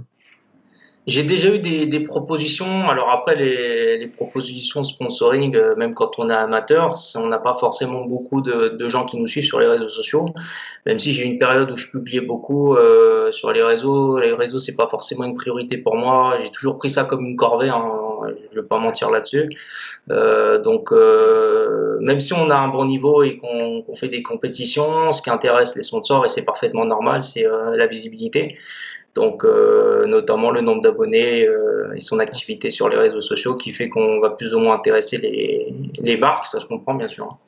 [1.09, 2.89] J'ai déjà eu des, des, propositions.
[2.89, 7.55] Alors après, les, les propositions sponsoring, euh, même quand on est amateur, on n'a pas
[7.55, 10.27] forcément beaucoup de, de, gens qui nous suivent sur les réseaux sociaux.
[10.87, 14.33] Même si j'ai eu une période où je publiais beaucoup euh, sur les réseaux, les
[14.33, 16.37] réseaux c'est pas forcément une priorité pour moi.
[16.41, 17.71] J'ai toujours pris ça comme une corvée.
[17.71, 19.49] Hein je ne vais pas mentir là-dessus.
[20.09, 20.91] donc,
[22.01, 25.77] même si on a un bon niveau et qu'on fait des compétitions, ce qui intéresse
[25.77, 28.57] les sponsors, et c'est parfaitement normal, c'est la visibilité.
[29.15, 31.47] Donc, notamment le nombre d'abonnés
[31.95, 35.19] et son activité sur les réseaux sociaux qui fait qu'on va plus ou moins intéresser
[35.19, 37.39] les, marques, ça se comprend bien sûr.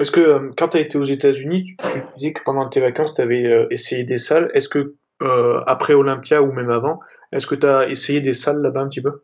[0.00, 1.76] Est-ce que euh, quand tu as été aux États-Unis, tu,
[2.16, 4.50] disais que pendant tes vacances, tu avais euh, essayé des salles.
[4.54, 7.00] Est-ce que euh, après Olympia ou même avant,
[7.32, 9.22] est-ce que tu as essayé des salles là-bas un petit peu?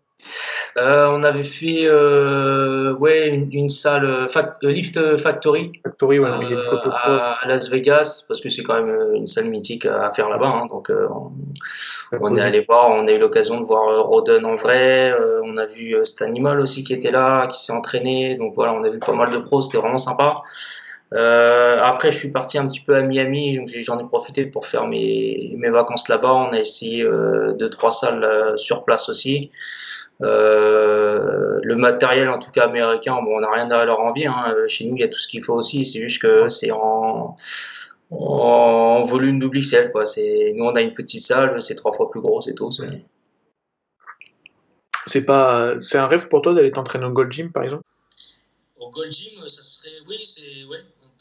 [0.76, 4.28] Euh, on avait fait euh, ouais, une, salle
[4.62, 10.12] Lift Factory, Factory à, Las Vegas, parce que c'est quand même une salle mythique à
[10.12, 10.46] faire là-bas.
[10.46, 10.66] Hein.
[10.66, 10.92] donc
[12.20, 15.12] on, est allé voir, on a eu l'occasion de voir Roden en vrai,
[15.42, 18.36] on a vu Stanimal aussi qui était là, qui s'est entraîné.
[18.36, 20.42] Donc voilà, on a vu pas mal de pros, c'était vraiment sympa.
[21.12, 24.86] Après, je suis parti un petit peu à Miami, donc j'en ai profité pour faire
[24.86, 26.32] mes, mes vacances là-bas.
[26.32, 27.04] On a essayé
[27.58, 29.50] deux, trois salles sur place aussi.
[30.22, 34.26] Euh, le matériel, en tout cas américain, bon, on n'a rien à leur envie.
[34.26, 34.54] Hein.
[34.68, 35.86] Chez nous, il y a tout ce qu'il faut aussi.
[35.86, 37.36] C'est juste que c'est en,
[38.10, 39.90] en volume double XL.
[39.92, 40.04] Quoi.
[40.54, 42.70] Nous, on a une petite salle, c'est trois fois plus gros, c'est tout.
[45.06, 47.84] C'est pas, c'est un rêve pour toi d'aller t'entraîner au Gold Gym, par exemple?
[48.78, 50.78] Au Gold Gym, ça serait, oui, c'est, ouais,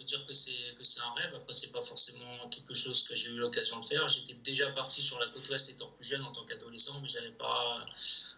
[0.10, 1.34] dire que c'est, que c'est un rêve.
[1.36, 4.07] Après, c'est pas forcément quelque chose que j'ai eu l'occasion de faire.
[4.07, 7.32] J'étais déjà parti sur la côte ouest étant plus jeune en tant qu'adolescent, mais j'avais
[7.32, 7.86] pas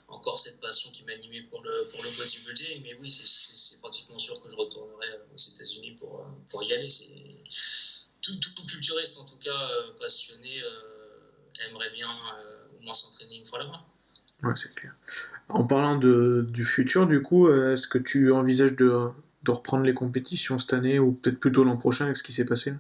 [0.08, 2.84] encore cette passion qui m'animait pour le, pour le bodybuilding.
[2.84, 6.90] Mais oui, c'est pratiquement sûr que je retournerai aux États-Unis pour, pour y aller.
[8.22, 13.38] Tout, tout, culturiste, en tout cas, euh, passionné, euh, aimerait bien euh, au moins s'entraîner
[13.38, 13.84] une fois là-bas.
[14.44, 14.94] Ouais, c'est clair.
[15.50, 19.12] En parlant de, du futur, du coup, est-ce que tu envisages de,
[19.44, 22.46] de, reprendre les compétitions cette année ou peut-être plutôt l'an prochain avec ce qui s'est
[22.46, 22.74] passé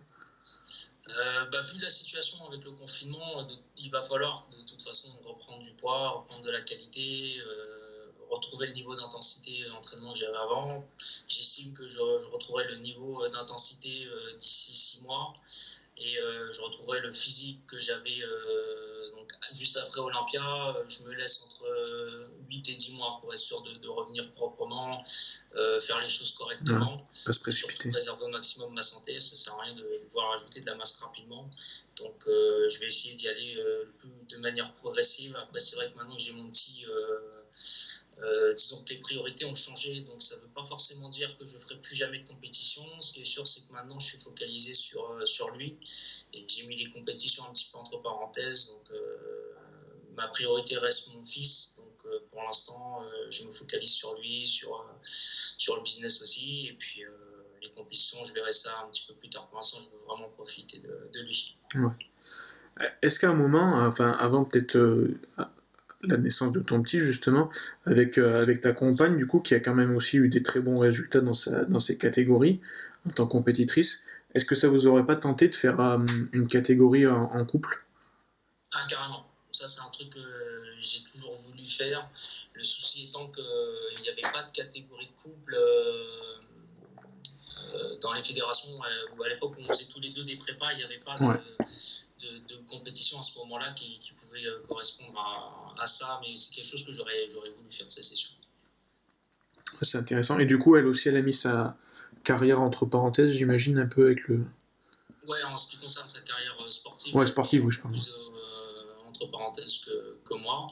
[1.51, 3.47] bah, Vu la situation avec le confinement,
[3.77, 7.80] il va falloir de toute façon reprendre du poids, reprendre de la qualité, euh,
[8.31, 10.85] retrouver le niveau d'intensité d'entraînement que j'avais avant.
[11.27, 15.33] J'estime que je, retrouverai le niveau d'intensité euh, d'ici six mois
[15.97, 18.21] et euh, je retrouverai le physique que j'avais
[19.15, 20.75] donc juste après Olympia.
[20.87, 25.03] Je me laisse entre 8 et 10 mois pour être sûr de, revenir proprement,
[25.81, 27.05] faire les choses correctement.
[27.25, 27.89] pas se précipiter.
[27.89, 30.95] préserver au maximum ma santé, ça sert à rien de pouvoir ajouter de la masse
[30.95, 31.47] rapidement.
[31.97, 33.63] Donc je vais essayer d'y aller
[34.29, 35.37] de manière progressive.
[35.57, 36.85] c'est vrai que maintenant que j'ai mon petit
[38.23, 41.45] euh, disons que les priorités ont changé, donc ça ne veut pas forcément dire que
[41.45, 42.83] je ne ferai plus jamais de compétition.
[43.01, 45.77] Ce qui est sûr, c'est que maintenant, je suis focalisé sur, euh, sur lui
[46.33, 48.67] et j'ai mis les compétitions un petit peu entre parenthèses.
[48.67, 49.55] Donc, euh,
[50.15, 51.77] ma priorité reste mon fils.
[51.77, 56.67] Donc, pour l'instant, je me focalise sur lui, sur, sur le business aussi.
[56.67, 57.03] Et puis,
[57.61, 59.47] les compétitions, je verrai ça un petit peu plus tard.
[59.47, 61.55] Pour l'instant, je veux vraiment profiter de, de lui.
[63.03, 64.77] Est-ce qu'à un moment, enfin, avant peut-être
[66.03, 67.49] la naissance de ton petit justement
[67.85, 70.59] avec, euh, avec ta compagne du coup qui a quand même aussi eu des très
[70.59, 72.59] bons résultats dans, sa, dans ces catégories
[73.07, 73.99] en tant que compétitrice.
[74.33, 75.99] Est-ce que ça vous aurait pas tenté de faire euh,
[76.31, 77.83] une catégorie en, couple?
[78.73, 79.25] Ah carrément.
[79.51, 80.19] Ça c'est un truc que
[80.79, 82.09] j'ai toujours voulu faire.
[82.53, 85.55] Le souci étant qu'il n'y avait pas de catégorie de couple
[87.73, 88.69] euh, dans les fédérations
[89.17, 91.17] ou à l'époque où on faisait tous les deux des prépas il n'y avait pas
[91.17, 91.25] de
[92.21, 96.85] de, compétition à ce moment-là qui, pouvait euh, correspondre à, ça, mais c'est quelque chose
[96.85, 98.31] que j'aurais voulu faire, ça c'est sûr.
[99.81, 100.37] C'est intéressant.
[100.39, 101.75] Et du coup, elle aussi, elle a mis sa
[102.23, 104.45] carrière entre parenthèses, j'imagine, un peu avec le.
[105.27, 107.15] Ouais, en ce qui concerne sa carrière euh, sportive.
[107.15, 107.91] Ouais, sportive, oui, je pense.
[107.91, 110.67] Plus, euh, entre parenthèses que, que moi.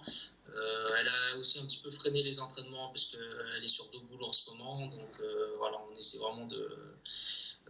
[0.56, 4.24] elle a aussi un petit peu freiné les entraînements parce qu'elle est sur deux boules
[4.24, 4.88] en ce moment.
[4.88, 5.22] Donc
[5.58, 6.70] voilà, on essaie vraiment de,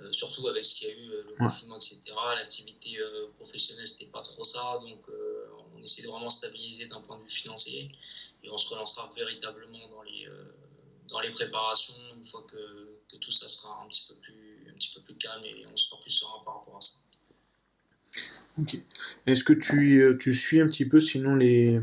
[0.01, 2.01] euh, surtout avec ce qu'il y a eu, euh, le confinement, etc.
[2.35, 4.79] L'activité euh, professionnelle, c'était pas trop ça.
[4.81, 5.09] Donc,
[5.75, 7.91] on essaie de vraiment stabiliser d'un point de vue financier
[8.43, 10.27] et on se relancera véritablement dans les,
[11.07, 14.73] dans les préparations une fois que, que, tout ça sera un petit peu plus, un
[14.73, 16.93] petit peu plus calme et on sera plus serein par rapport à ça.
[18.59, 18.77] Ok.
[19.25, 21.79] Est-ce que tu, tu, suis un petit peu sinon les,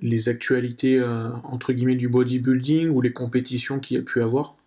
[0.00, 1.02] les actualités
[1.44, 4.57] entre guillemets du bodybuilding ou les compétitions qu'il y a pu avoir?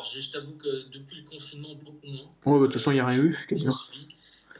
[0.00, 2.30] Alors, je t'avoue que depuis le confinement, beaucoup moins.
[2.46, 3.74] Ouais, bah, de toute façon, il n'y a rien eu, quasiment.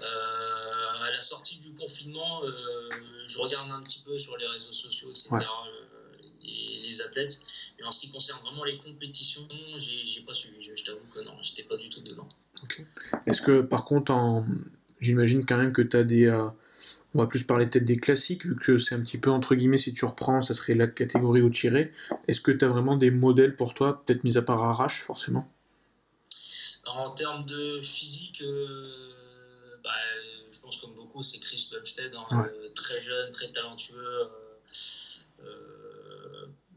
[0.00, 2.90] Euh, à la sortie du confinement, euh,
[3.26, 5.40] je regarde un petit peu sur les réseaux sociaux, etc., euh,
[6.42, 7.40] les, athlètes.
[7.78, 10.70] Mais en ce qui concerne vraiment les compétitions, j'ai pas suivi.
[10.76, 12.28] Je, t'avoue que non, j'étais pas du tout dedans.
[13.26, 14.44] Est-ce que, par contre, en...
[15.00, 16.26] j'imagine quand même que tu as des
[17.14, 19.78] on va plus parler peut-être des classiques, vu que c'est un petit peu entre guillemets,
[19.78, 21.92] si tu reprends, ça serait la catégorie au tiré.
[22.28, 25.50] Est-ce que tu as vraiment des modèles pour toi, peut-être mis à part Arrache, forcément?
[26.86, 29.90] En termes de physique, euh, bah,
[30.52, 34.28] je pense comme beaucoup, c'est Chris Bumstead, hein, euh, très jeune, très talentueux.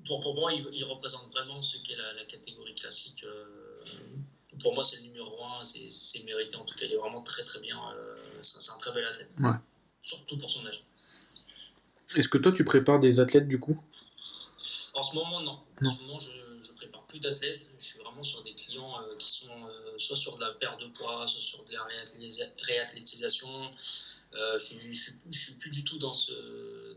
[0.05, 3.24] pour, pour, moi, il, représente vraiment ce qu'est la, catégorie classique.
[4.61, 6.55] pour moi, c'est le numéro 1, c'est mérité.
[6.55, 7.80] En tout cas, il est vraiment très très bien.
[8.41, 9.36] c'est un très bel athlète.
[10.04, 10.84] Surtout pour son âge.
[12.16, 13.82] Est-ce que toi, tu prépares des athlètes du coup?
[14.93, 15.60] En ce moment, non.
[15.82, 17.72] En ce moment, je ne prépare plus d'athlètes.
[17.80, 20.82] Je suis vraiment sur des clients euh, qui sont euh, soit sur de la perte
[20.82, 21.88] de poids, soit sur de la
[22.68, 23.47] réathlétisation.
[24.36, 26.34] Euh, je ne suis, plus du tout dans ce,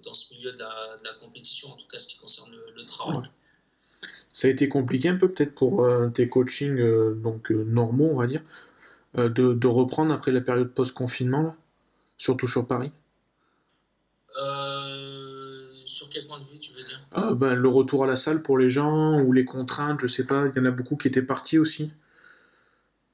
[0.03, 3.31] dans ce milieu de la, compétition, en tout cas ce qui concerne le, travail.
[4.33, 6.77] Ça a été compliqué un peu peut-être pour tes coachings
[7.21, 8.43] donc normaux, on va dire,
[9.15, 11.57] de, de, reprendre après la période post-confinement,
[12.19, 12.93] surtout sur Paris
[15.87, 17.01] sur quel point de vue tu veux dire?
[17.13, 20.25] Ah, ben, Le retour à la salle pour les gens ou les contraintes, je sais
[20.25, 21.93] pas, il y en a beaucoup qui étaient partis aussi.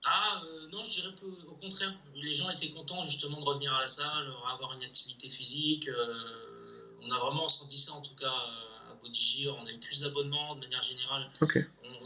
[0.05, 1.15] Ah euh, non, je dirais
[1.47, 1.95] au contraire.
[2.17, 5.89] Les gens étaient contents justement de revenir à la salle, avoir une activité physique.
[5.89, 8.33] Euh, on a vraiment senti ça en tout cas
[9.05, 11.31] On a eu plus d'abonnements de manière générale.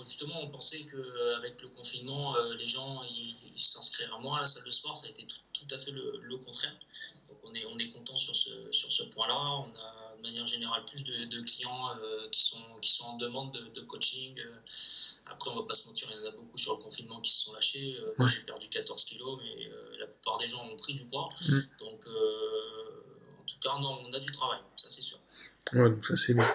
[0.05, 4.65] justement, on pensait qu'avec le confinement, euh, les gens ils, s'inscriraient moins à la salle
[4.65, 4.97] de sport.
[4.97, 6.75] Ça a été tout, à fait le, contraire.
[7.29, 9.37] Donc on est, on est content sur ce, sur ce point-là.
[9.37, 13.53] On a de manière générale plus de, clients euh, qui, sont, qui sont en demande
[13.75, 14.39] de, coaching.
[14.39, 14.55] Euh.
[15.27, 17.31] Après, on va pas se mentir, il y en a beaucoup sur le confinement qui
[17.33, 17.97] se sont lâchés.
[18.01, 21.29] Euh, moi, j'ai perdu 14 kilos, mais la plupart des gens ont pris du poids.
[21.41, 21.59] Mm.
[21.81, 25.19] Donc, en tout cas, non, on a du travail, ça c'est sûr.
[25.73, 26.47] Ouais, donc ça c'est bien.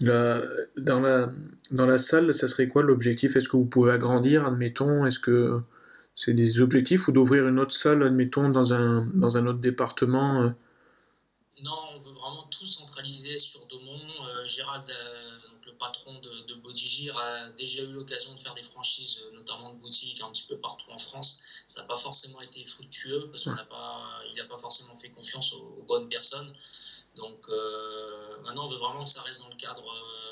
[0.00, 1.30] Dans, la,
[1.70, 3.36] dans la salle, ça serait quoi l'objectif?
[3.36, 5.06] Est-ce que vous pouvez agrandir, admettons?
[5.06, 5.60] Est-ce que
[6.14, 10.54] c'est des objectifs ou d'ouvrir une autre salle, admettons, dans un, dans un autre département
[11.62, 13.98] Non, on veut vraiment tout centralisé sur Daumont.
[14.28, 18.54] Euh, Gérald, euh, donc le patron de, de Bodigir, a déjà eu l'occasion de faire
[18.54, 21.40] des franchises, euh, notamment de boutiques, un petit peu partout en France.
[21.66, 25.84] Ça n'a pas forcément été fructueux parce qu'il n'a pas, pas forcément fait confiance aux,
[25.86, 26.54] bonnes personnes.
[27.16, 27.48] Donc
[28.42, 29.84] maintenant, on veut vraiment que ça reste dans le cadre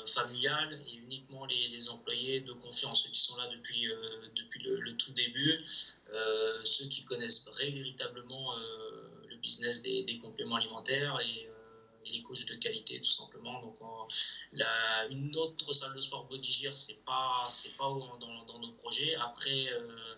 [0.05, 3.87] familial et uniquement les, employés de confiance, ceux qui sont là depuis,
[4.35, 11.49] depuis le, tout début, ceux qui connaissent véritablement le business des, compléments alimentaires et
[12.05, 13.61] les coachs de qualité tout simplement.
[13.61, 13.77] Donc
[15.09, 19.15] une autre salle de sport Bodigir, c'est pas c'est pas dans, nos projets.
[19.15, 20.15] Après euh,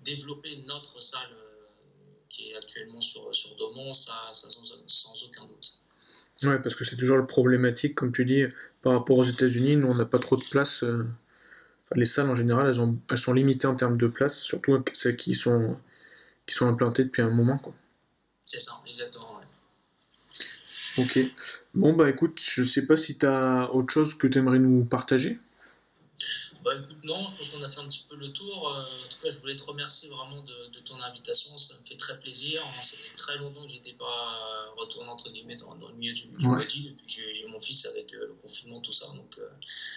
[0.00, 1.66] développer notre salle euh,
[2.28, 3.50] qui est actuellement sur sur
[3.94, 5.82] ça, ça sans, aucun doute.
[6.42, 8.44] Ouais, parce que c'est toujours le problématique, comme tu dis,
[8.82, 10.82] par rapport aux États-Unis, nous on n'a pas trop de place.
[10.82, 11.06] Euh,
[11.94, 15.16] les salles en général, elles, ont, elles sont limitées en termes de place, surtout celles
[15.16, 15.76] qui sont,
[16.46, 17.60] qui sont implantées depuis un moment.
[18.44, 19.40] C'est ça, exactement.
[20.98, 21.18] Ok.
[21.74, 24.84] Bon, bah écoute, je sais pas si tu as autre chose que tu aimerais nous
[24.84, 25.38] partager.
[26.64, 28.68] Bah écoute, non, je pense qu'on a fait un petit peu le tour.
[28.68, 31.56] Euh, en tout cas, je voulais te remercier vraiment de, ton invitation.
[31.58, 32.62] Ça me fait très plaisir.
[32.82, 36.36] Ça fait très longtemps que j'étais pas retourné entre guillemets dans, le milieu du, du
[36.36, 39.06] depuis que j'ai mon fils avec euh, le confinement, tout ça.
[39.06, 39.48] Donc, euh,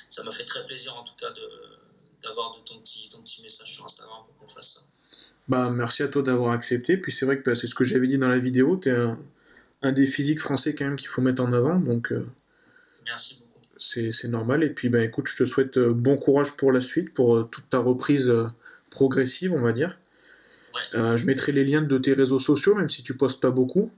[0.09, 1.33] ça m'a fait très plaisir en tout cas
[2.23, 4.81] d'avoir de, ton, petit, ton petit message sur Instagram pour qu'on fasse ça.
[5.47, 6.97] Bah, merci à toi d'avoir accepté.
[6.97, 8.77] Puis c'est vrai que bah, c'est ce que j'avais dit dans la vidéo.
[8.77, 9.19] Tu es un
[9.81, 11.79] un des physiques français quand même qu'il faut mettre en avant.
[11.79, 12.13] Donc,
[13.05, 13.48] Merci beaucoup.
[13.79, 14.63] C'est normal.
[14.63, 17.43] Et puis, ben, écoute, je te souhaite euh, bon courage pour la suite, pour euh,
[17.43, 18.31] toute ta reprise
[18.89, 19.97] progressive, on va dire.
[20.93, 23.91] je mettrai les liens de tes réseaux sociaux, même si tu postes pas beaucoup.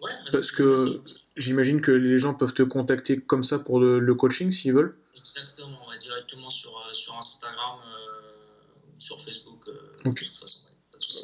[0.00, 1.00] Ouais, parce que
[1.36, 4.94] j'imagine que les gens peuvent te contacter comme ça pour le, coaching s'ils veulent.
[5.16, 7.80] Exactement, directement sur, sur Instagram
[8.96, 9.68] ou sur Facebook.
[10.04, 10.60] De toute façon.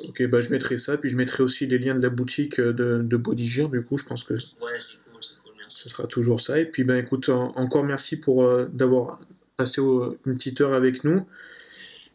[0.09, 2.73] Ok, bah je mettrai ça, puis je mettrai aussi les liens de la boutique euh,
[2.73, 4.35] de, de Bodygear, du coup, je pense que.
[4.35, 5.44] Ouais, c'est cool, c'est cool,
[5.85, 6.59] Ce sera toujours ça.
[6.59, 9.20] Et puis, ben écoute, encore merci pour euh, d'avoir
[9.59, 11.28] passé une petite heure avec nous.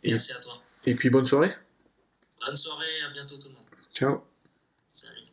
[0.03, 0.59] merci à toi.
[0.87, 1.53] Et puis, bonne soirée.
[2.43, 3.65] Bonne soirée, à bientôt tout le monde.
[3.93, 4.23] Ciao.
[4.87, 5.28] Salut.